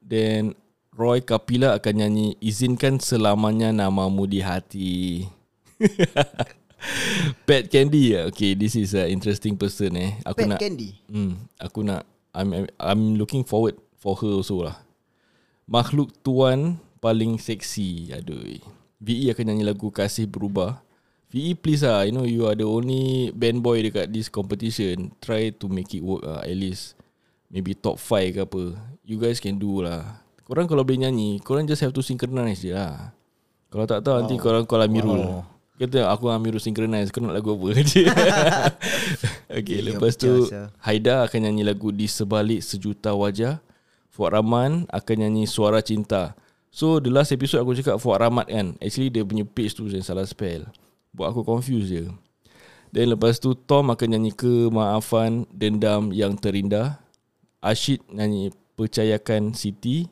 Then 0.00 0.56
Roy 0.96 1.20
Kapila 1.20 1.76
akan 1.76 1.94
nyanyi 2.00 2.26
Izinkan 2.40 2.96
selamanya 2.96 3.76
namamu 3.76 4.24
di 4.24 4.40
hati. 4.40 5.28
Pat 7.44 7.68
Candy 7.68 8.16
Okay 8.32 8.56
this 8.56 8.72
is 8.72 8.96
a 8.96 9.04
interesting 9.04 9.52
person 9.52 9.92
eh. 10.00 10.16
Aku 10.24 10.48
Pat 10.48 10.56
nak 10.56 10.60
Candy? 10.64 10.96
Hmm, 11.12 11.44
aku 11.60 11.84
nak 11.84 12.08
I'm, 12.32 12.56
I'm 12.56 12.66
I'm 12.80 13.02
looking 13.20 13.44
forward 13.44 13.76
for 14.00 14.16
her 14.16 14.32
also 14.40 14.64
lah. 14.64 14.80
Makhluk 15.68 16.08
tuan 16.24 16.80
paling 17.00 17.40
seksi. 17.40 18.14
Aduh. 18.14 18.60
VE 19.00 19.32
akan 19.32 19.44
nyanyi 19.50 19.64
lagu 19.64 19.88
Kasih 19.88 20.28
Berubah. 20.28 20.84
VE 21.32 21.56
please 21.56 21.82
lah. 21.82 22.04
You 22.04 22.12
know 22.12 22.28
you 22.28 22.44
are 22.44 22.54
the 22.54 22.68
only 22.68 23.32
band 23.32 23.64
boy 23.64 23.80
dekat 23.80 24.12
this 24.12 24.28
competition. 24.28 25.16
Try 25.24 25.50
to 25.56 25.66
make 25.66 25.90
it 25.96 26.04
work 26.04 26.22
lah. 26.22 26.44
At 26.44 26.54
least 26.54 26.94
maybe 27.48 27.72
top 27.72 27.96
5 27.96 28.36
ke 28.36 28.40
apa. 28.44 28.62
You 29.02 29.16
guys 29.16 29.40
can 29.40 29.56
do 29.56 29.82
lah. 29.82 30.20
Korang 30.44 30.66
kalau 30.66 30.82
boleh 30.82 31.06
nyanyi, 31.06 31.38
korang 31.40 31.64
just 31.64 31.80
have 31.80 31.94
to 31.94 32.02
synchronize 32.02 32.60
je 32.60 32.74
lah. 32.74 33.14
Kalau 33.70 33.86
tak 33.86 34.02
tahu 34.02 34.18
nanti 34.18 34.34
korang 34.34 34.66
call 34.66 34.82
Amirul. 34.82 35.22
Wow. 35.22 35.46
Kata 35.78 36.10
aku 36.10 36.28
dengan 36.28 36.42
Amirul 36.42 36.60
synchronize. 36.60 37.08
Kau 37.14 37.22
nak 37.22 37.38
lagu 37.38 37.54
apa? 37.54 37.72
okay, 39.56 39.78
Ya, 39.78 39.94
lepas 39.94 40.18
tu 40.18 40.50
sia. 40.50 40.74
Haida 40.82 41.24
akan 41.24 41.48
nyanyi 41.48 41.62
lagu 41.64 41.88
Di 41.94 42.10
Sebalik 42.10 42.60
Sejuta 42.60 43.14
Wajah. 43.14 43.62
Fuad 44.10 44.34
Rahman 44.34 44.90
akan 44.90 45.16
nyanyi 45.22 45.46
Suara 45.46 45.80
Cinta. 45.80 46.34
So 46.70 47.02
the 47.02 47.10
last 47.10 47.34
episode 47.34 47.66
aku 47.66 47.74
cakap 47.74 47.98
Fuad 47.98 48.22
Rahmat 48.22 48.46
kan. 48.46 48.78
Actually 48.78 49.10
dia 49.10 49.26
punya 49.26 49.42
page 49.42 49.74
tu 49.74 49.90
yang 49.90 50.06
salah 50.06 50.22
spell. 50.22 50.70
Buat 51.10 51.34
aku 51.34 51.42
confuse 51.42 51.90
je. 51.90 52.06
Dan 52.94 53.14
lepas 53.14 53.38
tu 53.42 53.54
Tom 53.54 53.90
akan 53.90 54.06
nyanyi 54.18 54.30
Kemaafan 54.34 55.46
Dendam 55.50 56.14
Yang 56.14 56.38
Terindah. 56.42 57.02
Ashid 57.58 58.02
nyanyi 58.10 58.54
Percayakan 58.78 59.54
Siti. 59.54 60.06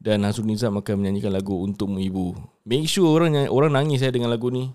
Dan 0.00 0.24
Hazrul 0.24 0.48
Nizam 0.48 0.80
akan 0.80 1.04
menyanyikan 1.04 1.28
lagu 1.28 1.60
Untukmu 1.60 2.00
Ibu. 2.00 2.32
Make 2.64 2.88
sure 2.88 3.04
orang 3.12 3.36
nyanyi, 3.36 3.52
orang 3.52 3.72
nangis 3.76 4.00
saya 4.00 4.08
dengan 4.08 4.32
lagu 4.32 4.48
ni. 4.48 4.72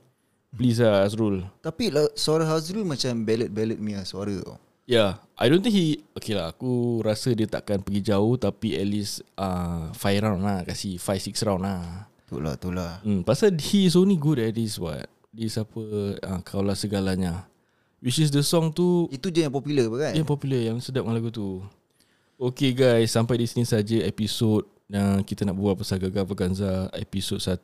Please 0.53 0.85
lah 0.85 1.01
Azrul. 1.01 1.41
Tapi 1.65 1.89
lah, 1.89 2.05
suara 2.13 2.45
Hazrul 2.45 2.85
macam 2.85 3.25
ballad-ballad 3.25 3.81
punya 3.81 4.05
suara 4.05 4.37
tau. 4.45 4.61
Yeah, 4.85 5.17
I 5.33 5.49
don't 5.49 5.65
think 5.65 5.73
he 5.73 6.05
Okay 6.13 6.37
lah 6.37 6.53
Aku 6.53 7.01
rasa 7.01 7.33
dia 7.33 7.49
takkan 7.49 7.81
pergi 7.81 8.13
jauh 8.13 8.37
Tapi 8.37 8.77
at 8.77 8.85
least 8.85 9.25
uh, 9.33 9.89
5 9.97 9.97
round 10.21 10.45
lah 10.45 10.61
Kasih 10.61 11.01
5-6 11.01 11.41
round 11.41 11.65
lah. 11.65 12.05
Tu 12.29 12.37
lah, 12.37 12.53
tu 12.53 12.69
lah. 12.69 13.01
hmm, 13.01 13.25
Pasal 13.25 13.57
he 13.57 13.89
is 13.89 13.97
only 13.97 14.13
good 14.13 14.37
at 14.37 14.53
this 14.53 14.77
what? 14.77 15.09
This 15.33 15.57
apa 15.57 15.81
uh, 16.21 16.39
Kaulah 16.45 16.77
segalanya. 16.77 17.49
Which 17.97 18.21
is 18.21 18.29
the 18.29 18.45
song 18.45 18.69
tu 18.77 19.09
Itu 19.09 19.33
je 19.33 19.49
yang 19.49 19.53
popular 19.53 19.89
kan? 19.89 20.13
Yang 20.13 20.29
popular 20.29 20.61
Yang 20.61 20.85
sedap 20.85 21.01
dengan 21.01 21.17
lagu 21.17 21.33
tu. 21.33 21.65
Okay 22.37 22.69
guys 22.77 23.09
Sampai 23.09 23.41
di 23.41 23.49
sini 23.49 23.65
saja 23.65 24.05
episod 24.05 24.69
Yang 24.85 25.33
kita 25.33 25.49
nak 25.49 25.57
buat 25.57 25.81
pasal 25.81 25.97
Gagal 25.97 26.29
Vaganza 26.29 26.93
Episod 26.93 27.41
1 27.41 27.57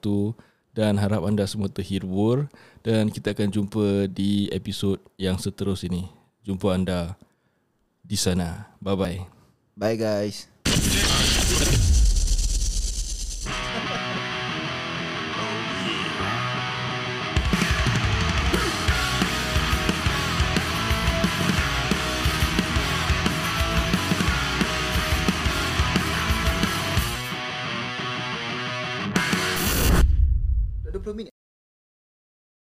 Dan 0.74 0.98
harap 0.98 1.22
anda 1.22 1.46
semua 1.46 1.70
terhibur. 1.70 2.50
Dan 2.82 3.14
kita 3.14 3.38
akan 3.38 3.54
jumpa 3.54 4.10
di 4.10 4.50
episod 4.50 4.98
yang 5.22 5.38
seterus 5.38 5.86
ini 5.86 6.21
jumpa 6.46 6.74
anda 6.74 7.16
di 8.02 8.18
sana. 8.18 8.70
Bye 8.82 8.96
bye. 8.98 9.20
Bye 9.78 9.98
guys. 9.98 10.50